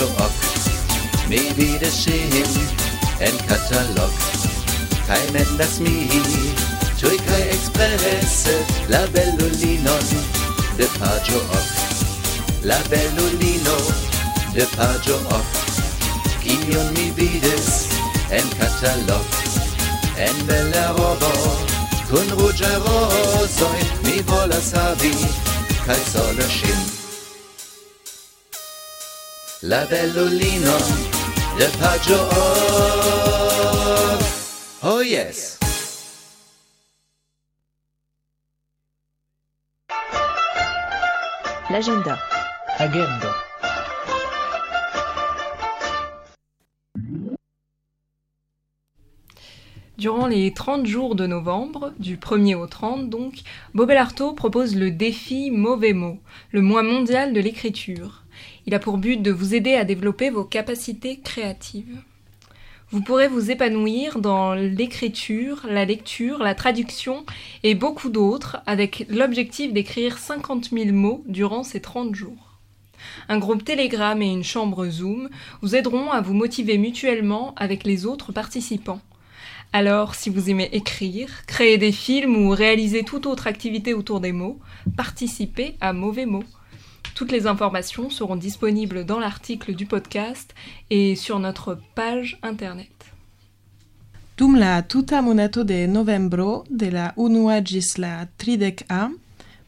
sur 0.00 0.06
pagio 0.06 0.06
ok 0.06 0.32
Mi 1.28 1.38
vides 1.56 1.94
ŝin 2.02 2.32
en 3.20 3.36
catalog. 3.48 4.10
Kai 5.06 5.30
mendas 5.32 5.78
mi. 5.80 6.08
Tui 7.00 7.18
kai 7.18 7.42
express. 7.48 8.46
La 8.88 9.06
bellulinon 9.12 10.04
De 10.76 10.86
pagio 10.98 11.38
hoc 11.38 11.68
La 12.64 12.78
bellulino 12.90 13.76
De 14.54 14.66
pagio 14.76 15.16
hoc 15.30 15.46
Kion 16.42 16.92
mi 16.94 17.10
vides 17.10 17.86
En 18.30 18.48
catalog. 18.58 19.24
En 20.16 20.46
bella 20.46 20.92
robo. 20.96 21.32
Kun 22.10 22.28
ruĝa 22.38 22.72
rozoj 22.84 23.80
Mi 24.04 24.22
volas 24.26 24.72
havi 24.74 25.14
Kaj 25.86 26.00
sole 26.12 26.48
ŝin 26.50 26.99
La 29.62 29.84
bellulino 29.84 30.72
De 31.58 31.66
pagio 31.78 32.14
hoc 32.14 34.22
Oh 34.82 35.02
yes 35.02 35.58
L'agenda. 41.70 42.18
Agenda. 42.78 43.34
Durant 49.98 50.26
les 50.26 50.54
30 50.54 50.86
jours 50.86 51.14
de 51.14 51.26
novembre, 51.26 51.92
du 51.98 52.16
1er 52.16 52.54
au 52.54 52.66
30 52.66 53.10
donc, 53.10 53.42
Bobel 53.74 53.98
Artaud 53.98 54.32
propose 54.32 54.74
le 54.74 54.90
défi 54.90 55.50
Mauvais 55.50 55.92
mots, 55.92 56.18
le 56.52 56.62
mois 56.62 56.82
mondial 56.82 57.34
de 57.34 57.40
l'écriture. 57.40 58.24
Il 58.66 58.74
a 58.74 58.78
pour 58.78 58.98
but 58.98 59.20
de 59.20 59.30
vous 59.30 59.54
aider 59.54 59.74
à 59.74 59.84
développer 59.84 60.30
vos 60.30 60.44
capacités 60.44 61.18
créatives. 61.20 62.02
Vous 62.92 63.02
pourrez 63.02 63.28
vous 63.28 63.52
épanouir 63.52 64.18
dans 64.18 64.52
l'écriture, 64.52 65.60
la 65.68 65.84
lecture, 65.84 66.38
la 66.40 66.56
traduction 66.56 67.24
et 67.62 67.76
beaucoup 67.76 68.08
d'autres 68.08 68.58
avec 68.66 69.06
l'objectif 69.08 69.72
d'écrire 69.72 70.18
50 70.18 70.70
000 70.72 70.90
mots 70.90 71.22
durant 71.28 71.62
ces 71.62 71.80
30 71.80 72.16
jours. 72.16 72.58
Un 73.28 73.38
groupe 73.38 73.64
Telegram 73.64 74.20
et 74.20 74.32
une 74.32 74.42
chambre 74.42 74.88
Zoom 74.88 75.28
vous 75.62 75.76
aideront 75.76 76.10
à 76.10 76.20
vous 76.20 76.34
motiver 76.34 76.78
mutuellement 76.78 77.54
avec 77.56 77.84
les 77.84 78.06
autres 78.06 78.32
participants. 78.32 79.00
Alors, 79.72 80.16
si 80.16 80.28
vous 80.28 80.50
aimez 80.50 80.68
écrire, 80.72 81.46
créer 81.46 81.78
des 81.78 81.92
films 81.92 82.44
ou 82.44 82.50
réaliser 82.50 83.04
toute 83.04 83.26
autre 83.26 83.46
activité 83.46 83.94
autour 83.94 84.18
des 84.18 84.32
mots, 84.32 84.58
participez 84.96 85.76
à 85.80 85.92
Mauvais 85.92 86.26
mots. 86.26 86.42
Toutes 87.20 87.32
les 87.32 87.46
informations 87.46 88.08
seront 88.08 88.36
disponibles 88.36 89.04
dans 89.04 89.20
l'article 89.20 89.74
du 89.74 89.84
podcast 89.84 90.54
et 90.88 91.16
sur 91.16 91.38
notre 91.38 91.78
page 91.94 92.38
internet. 92.42 92.88
Dum 94.38 94.56
la 94.56 94.80
tuta 94.80 95.20
monato 95.20 95.62
de 95.62 95.86
novembro 95.86 96.64
de 96.70 96.86
la 96.88 97.12
unua 97.16 97.60
ĝis 97.60 97.98
la 97.98 98.26
tridek-a, 98.38 99.10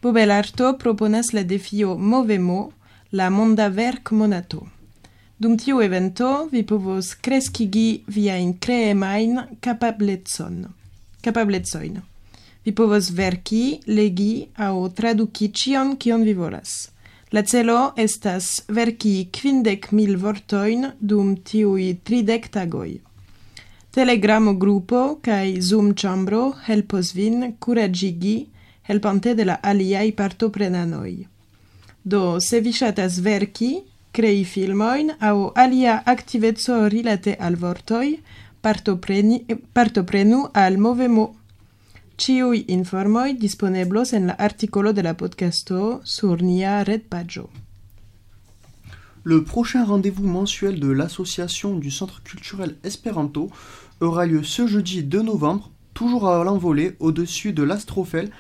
Bobelarto 0.01 0.79
proponas 0.79 1.35
la 1.35 1.43
defio 1.45 1.99
Movemo, 1.99 2.73
la 3.13 3.29
monda 3.29 3.69
verk-monato. 3.69 4.63
Dum 5.37 5.59
tiu 5.61 5.83
evento 5.83 6.49
vi 6.53 6.63
povos 6.65 7.13
kreskigi 7.21 8.03
viajn 8.07 8.57
kreemajn 8.59 9.43
kapablecon. 9.61 10.73
kapablecojn. 11.21 12.01
Vi 12.65 12.73
povos 12.73 13.11
verki, 13.11 13.83
legi 13.87 14.49
aŭ 14.57 14.89
traduki 14.89 15.53
ĉion 15.53 15.99
kion 15.99 16.25
vi 16.25 16.33
volas. 16.33 16.92
La 17.33 17.41
celo 17.43 17.95
estas 17.97 18.47
verki 18.69 19.13
kvindek 19.33 19.87
mil 19.97 20.19
vortojn 20.21 20.91
dum 21.01 21.31
tiuj 21.51 21.87
tridek 22.05 22.51
tagoj. 22.53 22.91
Telegramo 23.97 24.53
grupo 24.61 25.01
kaj 25.25 25.55
Zoom 25.69 25.95
ĉambro 26.03 26.43
helpos 26.67 27.15
vin 27.17 27.55
kuraĝigi 27.57 28.35
helpante 28.91 29.33
de 29.39 29.47
la 29.49 29.57
aliaj 29.73 30.11
partoprenanoj. 30.19 31.15
Do, 32.05 32.23
se 32.41 32.61
vi 32.61 32.73
ŝatas 32.77 33.17
verki, 33.25 33.73
crei 34.13 34.45
filmoin 34.45 35.15
au 35.31 35.49
alia 35.57 36.03
activezzo 36.05 36.83
rilate 36.93 37.39
al 37.41 37.57
vortoi, 37.57 38.19
partopreni, 38.61 39.41
partoprenu 39.73 40.45
al 40.53 40.77
movemo 40.77 41.31
Ciui 42.19 42.67
informoi 42.69 43.33
disponeblos 43.33 44.13
en 44.13 44.27
la 44.27 44.93
de 44.93 45.01
la 45.01 45.15
podcasto 45.15 46.01
sur 46.05 46.43
nia 46.43 46.83
redpagio. 46.85 47.49
Le 49.25 49.43
prochain 49.43 49.85
rendez-vous 49.85 50.27
mensuel 50.27 50.79
de 50.79 50.89
l'association 50.89 51.77
du 51.77 51.91
Centre 51.91 52.23
culturel 52.23 52.77
Espéranto 52.85 53.51
aura 54.01 54.27
lieu 54.27 54.43
ce 54.43 54.67
jeudi 54.67 55.03
2 55.03 55.23
novembre, 55.23 55.71
toujours 55.95 56.29
à 56.29 56.45
l'envolée, 56.45 56.97
au-dessus 57.01 57.53
de 57.53 57.63
l'Astrophel, 57.63 58.31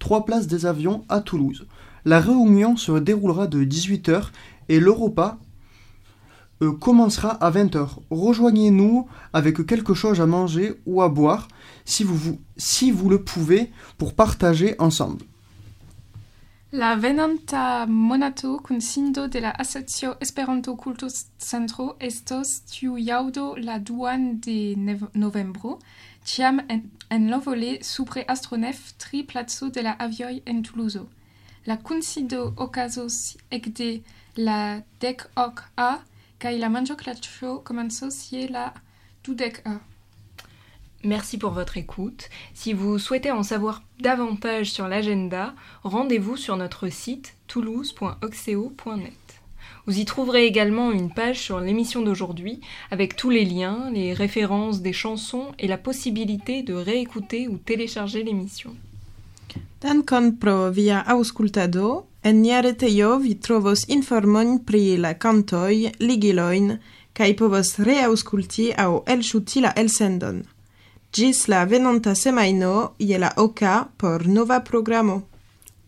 3 0.00 0.24
places 0.24 0.46
des 0.46 0.66
avions 0.66 1.04
à 1.08 1.20
Toulouse. 1.20 1.66
La 2.04 2.20
réunion 2.20 2.76
se 2.76 2.92
déroulera 2.98 3.46
de 3.46 3.64
18h 3.64 4.30
et 4.68 4.80
le 4.80 4.90
repas 4.90 5.38
euh, 6.62 6.72
commencera 6.72 7.30
à 7.30 7.50
20h. 7.50 7.88
Rejoignez-nous 8.10 9.06
avec 9.32 9.64
quelque 9.66 9.94
chose 9.94 10.20
à 10.20 10.26
manger 10.26 10.74
ou 10.84 11.00
à 11.00 11.08
boire 11.08 11.48
si 11.90 12.90
vous, 12.90 13.10
le 13.10 13.22
pouvez 13.22 13.70
pour 13.98 14.14
partager 14.14 14.76
ensemble. 14.78 15.24
La 16.72 16.94
venanta 16.94 17.84
monato 17.88 18.60
kun 18.62 18.80
sindo 18.80 19.26
de 19.26 19.40
la 19.40 19.50
asocio 19.50 20.14
Esperanto 20.20 20.76
Kultus 20.76 21.26
Centro 21.36 21.96
estos 21.98 22.60
tiu 22.70 22.94
jaudo 22.96 23.56
la 23.56 23.80
duan 23.80 24.38
de 24.38 24.76
novembro, 25.14 25.80
tiam 26.24 26.62
en, 26.68 26.84
en 27.10 27.26
lovole 27.28 27.82
supre 27.82 28.22
astronef 28.28 28.92
tri 28.98 29.24
placo 29.24 29.68
de 29.68 29.82
la 29.82 29.96
avioj 29.98 30.42
en 30.46 30.62
Toulouse. 30.62 31.08
La 31.66 31.76
kunsido 31.76 32.54
okazos 32.56 33.36
ekde 33.50 34.04
la 34.36 34.80
dek 35.00 35.26
ok 35.34 35.66
a 35.76 35.90
kaj 36.38 36.54
la 36.56 36.70
manĝoklaĉo 36.70 37.64
komencos 37.66 38.28
je 38.30 38.46
la 38.46 38.70
dudek 39.26 39.66
a. 39.66 39.80
Merci 41.02 41.38
pour 41.38 41.52
votre 41.52 41.78
écoute. 41.78 42.28
Si 42.52 42.74
vous 42.74 42.98
souhaitez 42.98 43.30
en 43.30 43.42
savoir 43.42 43.82
davantage 44.00 44.70
sur 44.70 44.86
l'agenda, 44.86 45.54
rendez-vous 45.82 46.36
sur 46.36 46.58
notre 46.58 46.88
site 46.88 47.36
toulouse.oxeo.net. 47.46 49.12
Vous 49.86 49.98
y 49.98 50.04
trouverez 50.04 50.44
également 50.44 50.92
une 50.92 51.10
page 51.12 51.40
sur 51.40 51.58
l'émission 51.60 52.02
d'aujourd'hui 52.02 52.60
avec 52.90 53.16
tous 53.16 53.30
les 53.30 53.46
liens, 53.46 53.90
les 53.92 54.12
références 54.12 54.82
des 54.82 54.92
chansons 54.92 55.52
et 55.58 55.68
la 55.68 55.78
possibilité 55.78 56.62
de 56.62 56.74
réécouter 56.74 57.48
ou 57.48 57.56
télécharger 57.56 58.22
l'émission. 58.22 58.76
Dankon 59.80 60.32
pro 60.38 60.70
via 60.70 61.00
aŭskultado. 61.00 62.06
En 62.22 62.44
trovos 63.40 63.86
informojn 63.88 64.58
pri 64.68 64.98
la 65.00 65.14
kantoj, 65.14 65.92
ligilojn 65.98 66.74
kaj 67.16 67.32
povos 67.38 67.78
la 69.62 69.72
elsendon. 69.74 70.44
Ĝis 71.10 71.48
la 71.50 71.64
venonta 71.66 72.12
semajno 72.14 72.92
je 72.98 73.16
la 73.18 73.32
oka 73.36 73.86
por 73.96 74.26
nova 74.26 74.60
programo. 74.60 75.22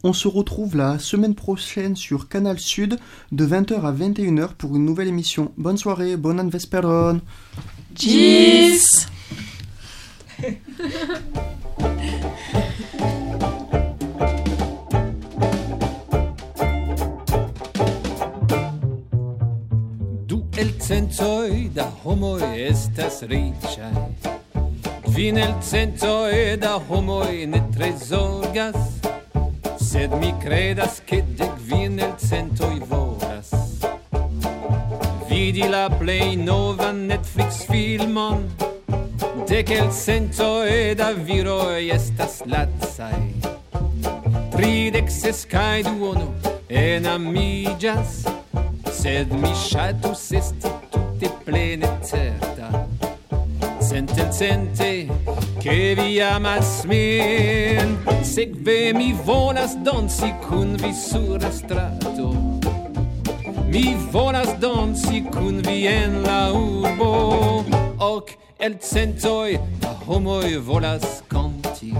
On 0.02 0.12
se 0.12 0.28
retrouve 0.28 0.74
la 0.74 0.98
semaine 0.98 1.36
prochaine 1.36 1.94
sur 1.94 2.28
Canal 2.28 2.58
Sud 2.58 2.98
de 3.30 3.46
20h 3.46 3.82
à 3.82 3.92
21h 3.92 4.54
pour 4.58 4.74
une 4.74 4.84
nouvelle 4.84 5.06
émission. 5.06 5.52
Bonne 5.56 5.78
soirée, 5.78 6.16
bonne 6.16 6.50
vesperon. 6.50 7.20
Ĝis! 7.94 9.06
Du 20.26 20.42
el 20.58 20.72
centoi 20.80 21.70
da 21.72 21.86
homoi 22.04 22.42
estas 22.66 23.22
riĉaj. 23.22 24.31
Vi 25.14 25.30
cento 25.30 25.60
centoe 25.60 26.56
da 26.56 26.80
homoj 26.88 27.46
ne 27.46 27.60
tre 27.74 27.92
zorgas, 27.98 28.76
sed 29.76 30.10
mi 30.20 30.32
credas 30.40 31.02
che 31.06 31.22
de 31.36 31.44
kvin 31.58 32.00
el 32.00 32.14
centoj 32.16 32.80
volas. 32.88 33.50
Vidi 35.28 35.68
la 35.68 35.90
plej 35.90 36.36
novan 36.36 37.06
Netflix 37.06 37.66
filmon, 37.68 38.48
dek 39.48 39.70
el 39.70 39.92
centoe 39.92 40.94
da 40.94 41.12
viroj 41.12 41.90
estas 41.92 42.40
lacaj. 42.46 43.20
Tridek 44.56 45.10
ses 45.10 45.44
kaj 45.44 45.82
duono 45.90 46.32
enamiĝas, 46.68 48.24
sed 48.88 49.28
mi 49.32 49.52
ŝatus 49.68 50.32
esti 50.40 50.72
tute 50.90 51.28
plene 51.44 51.98
certa. 52.00 52.72
Cente 53.92 54.24
che 55.62 55.94
vi 55.94 56.20
amas 56.20 56.82
min, 56.86 57.96
sekve 58.22 58.92
mi 58.92 59.12
volas 59.12 59.76
danci 59.76 60.34
kun 60.48 60.76
vi 60.76 60.92
sur 60.92 61.38
la 61.40 61.50
strato. 61.52 62.34
Mi 63.68 63.96
volas 64.10 64.58
danci 64.58 65.22
kun 65.30 65.62
vi 65.62 65.86
en 65.86 66.22
la 66.22 66.50
urbo, 66.50 67.64
ok 67.98 68.36
el 68.58 68.78
centoi 68.80 69.60
da 69.78 69.94
homoi 70.06 70.56
volas 70.56 71.22
canti. 71.28 71.94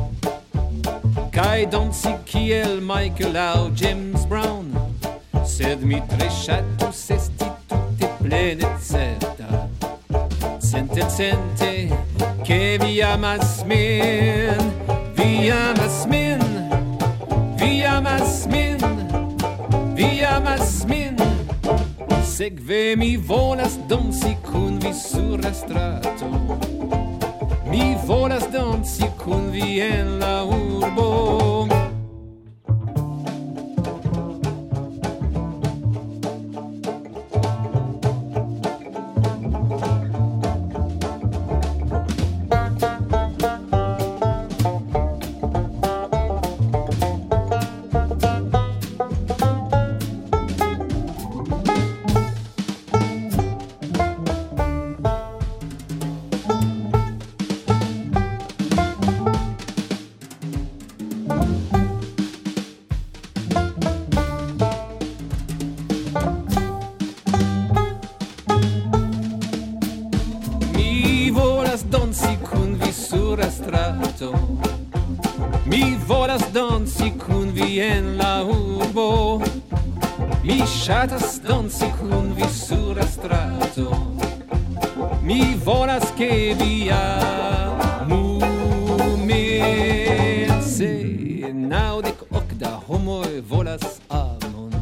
Kai 1.31 1.67
dansi 1.67 2.15
kiel 2.25 2.81
Michael 2.81 3.37
au 3.37 3.71
James 3.75 4.27
Brown, 4.27 4.75
sed 5.45 5.83
mi 5.83 6.03
tre 6.09 6.29
ŝatus 6.29 7.11
esti 7.11 7.47
tute 7.69 8.11
plene 8.19 8.67
certa. 8.83 9.42
Sente, 10.73 11.07
sente, 11.11 11.89
che 12.43 12.79
via 12.81 13.15
masmin, 13.19 14.57
via 15.13 15.75
masmin, 15.77 16.39
via 17.57 18.01
masmin, 18.01 18.79
via 19.93 20.41
masmin. 20.41 21.17
Sekve 22.25 22.97
mi 22.97 23.19
volas 23.19 23.77
dansi 23.87 24.35
kun 24.51 24.79
vi 24.79 24.95
sur 24.95 25.39
la 25.43 25.53
strato. 25.53 26.27
Mi 27.67 27.95
volas 28.07 28.49
dansi 28.51 29.05
kun 29.19 29.51
vi 29.51 29.79
en 29.81 30.19
la 30.21 30.43
urbo. 30.43 31.82
Mi 80.45 80.59
ŝatas 80.67 81.41
danci 81.49 81.87
kun 82.01 82.33
vi 82.37 82.43
sur 82.55 82.97
la 82.97 83.07
strato. 83.07 84.17
Mi 85.23 85.57
volas 85.65 86.03
ke 86.19 86.55
vi 86.59 86.91
amumece 86.91 88.33
Naŭdek 91.55 92.23
ok 92.31 92.53
da 92.59 92.81
homoj 92.89 93.41
volas 93.49 94.01
amon. 94.09 94.73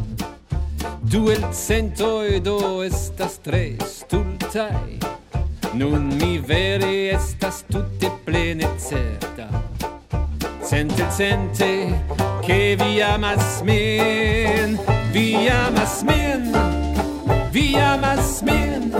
Du 1.02 1.28
el 1.30 1.44
centoj 1.52 2.40
do 2.40 2.82
estas 2.84 3.38
tre 3.44 3.76
stultaj 3.84 4.98
Nun 5.74 6.08
mi 6.16 6.38
vere 6.38 7.12
estas 7.12 7.64
tutte 7.68 8.10
plene 8.24 8.66
certa. 8.88 9.48
Sente, 10.62 11.04
sente, 11.10 12.04
che 12.46 12.76
vi 12.78 13.02
amas 13.02 13.62
min. 13.62 14.99
Vi 15.12 15.48
är 15.48 15.70
massmän, 15.70 16.56
vi 17.52 17.74
är 17.74 18.00
massmän, 18.00 18.94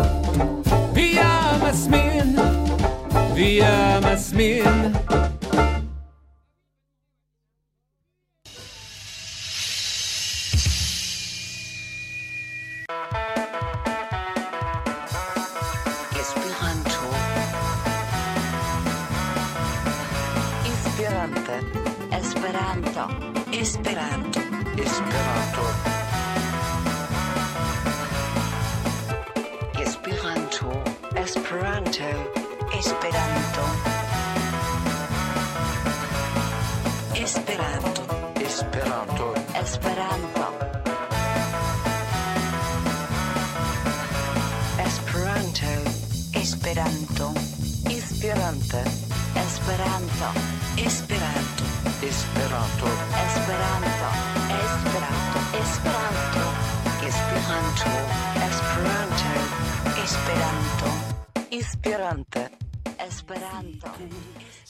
vi 0.95 1.19
är 1.19 1.59
massmän, 1.61 2.41
vi 3.35 3.61
är 3.61 4.01
massmän. 4.01 5.30